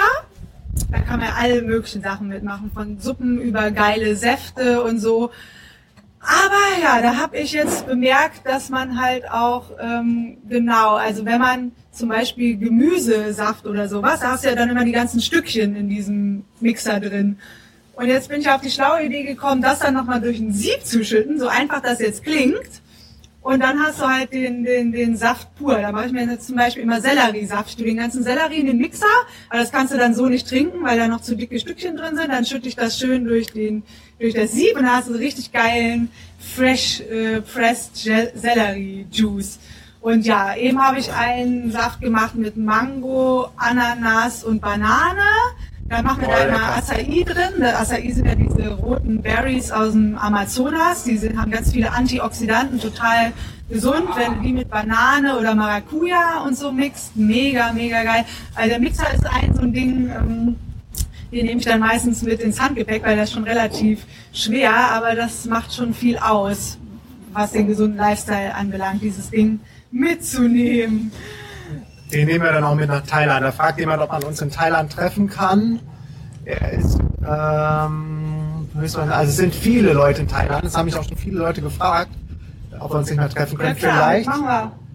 Da 0.90 1.00
kann 1.00 1.20
man 1.20 1.30
ja 1.30 1.36
alle 1.38 1.62
möglichen 1.62 2.02
Sachen 2.02 2.28
mitmachen, 2.28 2.72
von 2.74 3.00
Suppen 3.00 3.40
über 3.40 3.72
geile 3.72 4.16
Säfte 4.16 4.84
und 4.84 5.00
so. 5.00 5.32
Aber 6.22 6.82
ja, 6.82 7.02
da 7.02 7.18
habe 7.18 7.38
ich 7.38 7.52
jetzt 7.52 7.88
bemerkt, 7.88 8.46
dass 8.46 8.70
man 8.70 9.02
halt 9.02 9.30
auch 9.30 9.72
ähm, 9.80 10.38
genau, 10.48 10.96
also 10.96 11.26
wenn 11.26 11.40
man 11.40 11.72
zum 11.92 12.10
Beispiel 12.10 12.58
Gemüsesaft 12.58 13.66
oder 13.66 13.90
sowas, 13.90 14.20
da 14.20 14.32
hast 14.32 14.44
du 14.44 14.50
ja 14.50 14.56
dann 14.56 14.70
immer 14.70 14.86
die 14.86 14.92
ganzen 14.92 15.20
Stückchen 15.20 15.76
in 15.76 15.90
diesem 15.90 16.46
Mixer 16.60 17.00
drin. 17.00 17.38
Und 17.96 18.08
jetzt 18.08 18.30
bin 18.30 18.42
ich 18.42 18.50
auf 18.50 18.62
die 18.62 18.70
schlaue 18.70 19.04
Idee 19.04 19.24
gekommen, 19.24 19.62
das 19.62 19.80
dann 19.80 19.96
nochmal 19.96 20.22
durch 20.22 20.40
ein 20.40 20.54
Sieb 20.54 20.86
zu 20.86 21.04
schütten, 21.04 21.40
so 21.40 21.48
einfach 21.48 21.82
das 21.82 22.00
jetzt 22.00 22.24
klingt. 22.24 22.82
Und 23.42 23.62
dann 23.62 23.80
hast 23.80 24.00
du 24.00 24.08
halt 24.08 24.34
den, 24.34 24.64
den, 24.64 24.92
den 24.92 25.18
Saft 25.18 25.56
pur. 25.56 25.80
Da 25.80 25.92
mache 25.92 26.06
ich 26.06 26.12
mir 26.12 26.26
jetzt 26.26 26.46
zum 26.46 26.56
Beispiel 26.56 26.84
immer 26.84 27.02
Selleriesaft. 27.02 27.70
Ich 27.70 27.76
tue 27.76 27.86
den 27.86 27.98
ganzen 27.98 28.24
Sellerie 28.24 28.60
in 28.60 28.68
den 28.68 28.78
Mixer, 28.78 29.06
aber 29.50 29.60
das 29.60 29.72
kannst 29.72 29.94
du 29.94 29.98
dann 29.98 30.14
so 30.14 30.28
nicht 30.28 30.48
trinken, 30.48 30.84
weil 30.84 30.98
da 31.00 31.08
noch 31.08 31.22
zu 31.22 31.36
dicke 31.36 31.60
Stückchen 31.60 31.98
drin 31.98 32.16
sind. 32.16 32.30
Dann 32.30 32.46
schütte 32.46 32.68
ich 32.68 32.76
das 32.76 33.00
schön 33.00 33.26
durch, 33.26 33.48
den, 33.48 33.82
durch 34.20 34.36
das 34.36 34.52
Sieb 34.52 34.76
und 34.76 34.84
dann 34.84 34.96
hast 34.96 35.10
du 35.10 35.14
so 35.14 35.20
richtig 35.20 35.52
geilen, 35.52 36.12
fresh 36.40 37.02
äh, 37.02 37.42
pressed 37.42 37.96
Sellerie 37.96 39.08
Juice. 39.12 39.60
Und 40.02 40.26
ja, 40.26 40.56
eben 40.56 40.80
habe 40.82 41.00
ich 41.00 41.12
einen 41.12 41.72
Saft 41.72 42.02
gemacht 42.02 42.36
mit 42.36 42.58
Mango, 42.58 43.50
Ananas 43.58 44.44
und 44.44 44.62
Banane. 44.62 45.22
Da 45.92 46.02
machen 46.02 46.22
wir 46.22 46.30
da 46.30 46.46
immer 46.46 46.78
Acai 46.78 47.26
drin. 47.26 47.60
Der 47.60 47.82
Acai 47.82 48.10
sind 48.12 48.26
ja 48.26 48.34
diese 48.34 48.70
roten 48.76 49.22
Berries 49.22 49.74
aus 49.74 49.92
dem 49.92 50.18
Amazonas. 50.18 51.04
Die 51.04 51.18
sind, 51.18 51.38
haben 51.38 51.52
ganz 51.52 51.74
viele 51.74 51.92
Antioxidanten, 51.92 52.80
total 52.80 53.34
gesund. 53.70 54.08
Wenn 54.16 54.36
du 54.36 54.40
die 54.40 54.54
mit 54.54 54.70
Banane 54.70 55.38
oder 55.38 55.54
Maracuja 55.54 56.46
und 56.48 56.58
so 56.58 56.72
mixt, 56.72 57.18
mega, 57.18 57.74
mega 57.74 58.04
geil. 58.04 58.24
Also 58.56 58.70
der 58.70 58.80
Mixer 58.80 59.14
ist 59.14 59.26
ein 59.26 59.54
so 59.54 59.64
ein 59.64 59.74
Ding, 59.74 60.10
ähm, 60.10 60.56
den 61.30 61.46
nehme 61.46 61.60
ich 61.60 61.66
dann 61.66 61.82
meistens 61.82 62.22
mit 62.22 62.40
ins 62.40 62.62
Handgepäck, 62.62 63.04
weil 63.04 63.18
das 63.18 63.28
ist 63.28 63.36
schon 63.36 63.44
relativ 63.44 64.06
schwer, 64.32 64.74
aber 64.74 65.14
das 65.16 65.44
macht 65.44 65.74
schon 65.74 65.94
viel 65.94 66.18
aus, 66.18 66.78
was 67.34 67.52
den 67.52 67.68
gesunden 67.68 67.98
Lifestyle 67.98 68.56
anbelangt, 68.56 69.02
dieses 69.02 69.30
Ding 69.30 69.60
mitzunehmen. 69.92 71.12
Den 72.12 72.28
nehmen 72.28 72.44
wir 72.44 72.52
dann 72.52 72.64
auch 72.64 72.76
mit 72.76 72.90
nach 72.90 73.06
Thailand. 73.06 73.46
Da 73.46 73.52
fragt 73.52 73.80
jemand, 73.80 74.02
ob 74.02 74.12
man 74.12 74.24
uns 74.24 74.42
in 74.42 74.52
Thailand 74.52 74.92
treffen 74.92 75.30
kann. 75.30 75.80
Er 76.44 76.74
ist, 76.74 77.00
ähm, 77.26 78.68
also 78.76 79.00
es 79.02 79.38
sind 79.38 79.54
viele 79.56 79.94
Leute 79.94 80.22
in 80.22 80.28
Thailand. 80.28 80.66
Das 80.66 80.76
haben 80.76 80.86
mich 80.86 80.96
auch 80.96 81.04
schon 81.04 81.18
viele 81.18 81.40
Leute 81.40 81.62
gefragt, 81.62 82.12
ob 82.80 82.92
wir 82.92 82.98
uns 82.98 83.10
nicht 83.10 83.20
mehr 83.20 83.30
treffen 83.30 83.58
können. 83.58 83.70
Ja, 83.70 83.76
klar, 83.76 84.12
Vielleicht. 84.24 84.30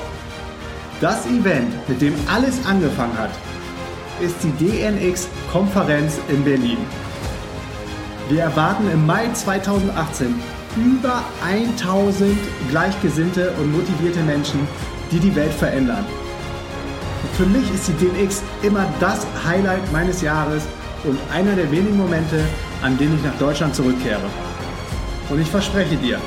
Das 1.02 1.26
Event, 1.26 1.88
mit 1.88 2.00
dem 2.00 2.14
alles 2.32 2.64
angefangen 2.64 3.18
hat, 3.18 3.32
ist 4.20 4.36
die 4.42 4.52
DNX-Konferenz 4.64 6.20
in 6.28 6.44
Berlin. 6.44 6.78
Wir 8.28 8.42
erwarten 8.42 8.90
im 8.90 9.06
Mai 9.06 9.28
2018 9.32 10.34
über 10.76 11.22
1000 11.44 12.36
gleichgesinnte 12.70 13.52
und 13.60 13.72
motivierte 13.72 14.20
Menschen, 14.20 14.60
die 15.10 15.18
die 15.18 15.34
Welt 15.34 15.52
verändern. 15.52 16.04
Für 17.36 17.46
mich 17.46 17.72
ist 17.74 17.88
die 17.88 17.92
DNX 17.92 18.42
immer 18.62 18.86
das 19.00 19.26
Highlight 19.44 19.92
meines 19.92 20.22
Jahres 20.22 20.62
und 21.04 21.18
einer 21.32 21.54
der 21.54 21.70
wenigen 21.70 21.96
Momente, 21.96 22.40
an 22.82 22.96
denen 22.96 23.16
ich 23.16 23.24
nach 23.24 23.38
Deutschland 23.38 23.74
zurückkehre. 23.74 24.22
Und 25.28 25.40
ich 25.40 25.48
verspreche 25.48 25.96
dir, 25.96 26.18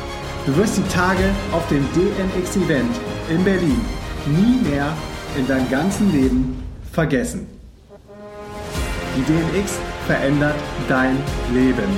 du 0.46 0.56
wirst 0.58 0.78
die 0.78 0.88
Tage 0.94 1.30
auf 1.52 1.68
dem 1.70 1.86
DNX-Event 1.94 2.96
in 3.30 3.44
Berlin 3.44 3.82
nie 4.26 4.70
mehr 4.70 4.94
in 5.38 5.48
deinem 5.48 5.70
ganzen 5.70 6.12
Leben 6.12 6.64
vergessen. 6.92 7.48
Die 9.16 9.24
DNX 9.24 9.80
verändert 10.08 10.56
dein 10.88 11.18
Leben. 11.54 11.90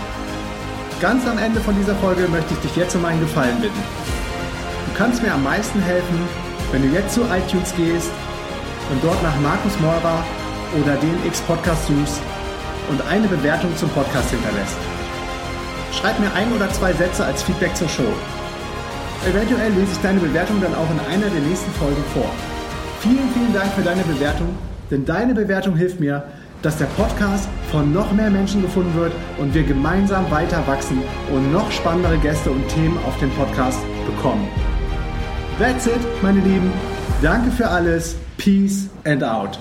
Ganz 1.01 1.27
am 1.27 1.39
Ende 1.39 1.61
von 1.61 1.75
dieser 1.77 1.97
Folge 1.97 2.29
möchte 2.29 2.55
ich 2.55 2.61
dich 2.61 2.77
jetzt 2.77 2.95
um 2.95 3.05
einen 3.05 3.19
Gefallen 3.21 3.61
bitten. 3.61 3.83
Du 4.87 4.93
kannst 4.97 5.21
mir 5.23 5.35
am 5.35 5.43
meisten 5.43 5.83
helfen, 5.83 6.21
wenn 6.73 6.83
du 6.83 6.89
jetzt 6.89 7.15
zu 7.15 7.23
iTunes 7.23 7.75
gehst 7.77 8.11
und 8.91 9.03
dort 9.03 9.23
nach 9.23 9.39
Markus 9.41 9.79
Meurer 9.81 10.23
oder 10.81 10.97
DNX 10.97 11.41
Podcast 11.43 11.87
suchst 11.87 12.21
und 12.91 13.01
eine 13.09 13.29
Bewertung 13.29 13.77
zum 13.77 13.89
Podcast 13.91 14.31
hinterlässt. 14.31 14.96
Schreib 16.01 16.19
mir 16.21 16.33
ein 16.35 16.53
oder 16.53 16.71
zwei 16.71 16.93
Sätze 16.93 17.25
als 17.25 17.43
Feedback 17.43 17.75
zur 17.75 17.89
Show. 17.89 18.13
Eventuell 19.29 19.73
lese 19.73 19.93
ich 19.93 19.99
deine 19.99 20.21
Bewertung 20.21 20.61
dann 20.61 20.75
auch 20.75 20.91
in 20.91 21.01
einer 21.13 21.31
der 21.31 21.41
nächsten 21.41 21.71
Folgen 21.73 22.05
vor. 22.13 22.31
Vielen, 23.01 23.29
vielen 23.33 23.55
Dank 23.55 23.73
für 23.73 23.83
deine 23.83 24.03
Bewertung, 24.03 24.49
denn 24.91 25.05
deine 25.05 25.35
Bewertung 25.35 25.75
hilft 25.75 25.99
mir, 25.99 26.23
dass 26.63 26.77
der 26.77 26.87
Podcast 26.87 27.49
von 27.71 27.93
noch 27.93 28.13
mehr 28.13 28.31
Menschen 28.31 28.63
gefunden 28.63 28.95
wird 28.95 29.13
und 29.39 29.55
wir 29.55 29.63
gemeinsam 29.63 30.31
weiter 30.31 30.67
wachsen 30.67 31.03
und 31.33 31.53
noch 31.53 31.71
spannendere 31.71 32.19
Gäste 32.19 32.51
und 32.51 32.67
Themen 32.69 32.99
auf 33.07 33.19
dem 33.19 33.31
Podcast 33.31 33.81
bekommen. 34.07 34.49
That's 35.59 35.87
it, 35.87 36.01
meine 36.23 36.41
Lieben. 36.41 36.73
Danke 37.23 37.51
für 37.51 37.69
alles. 37.69 38.17
Peace 38.37 38.89
and 39.05 39.25
out. 39.25 39.59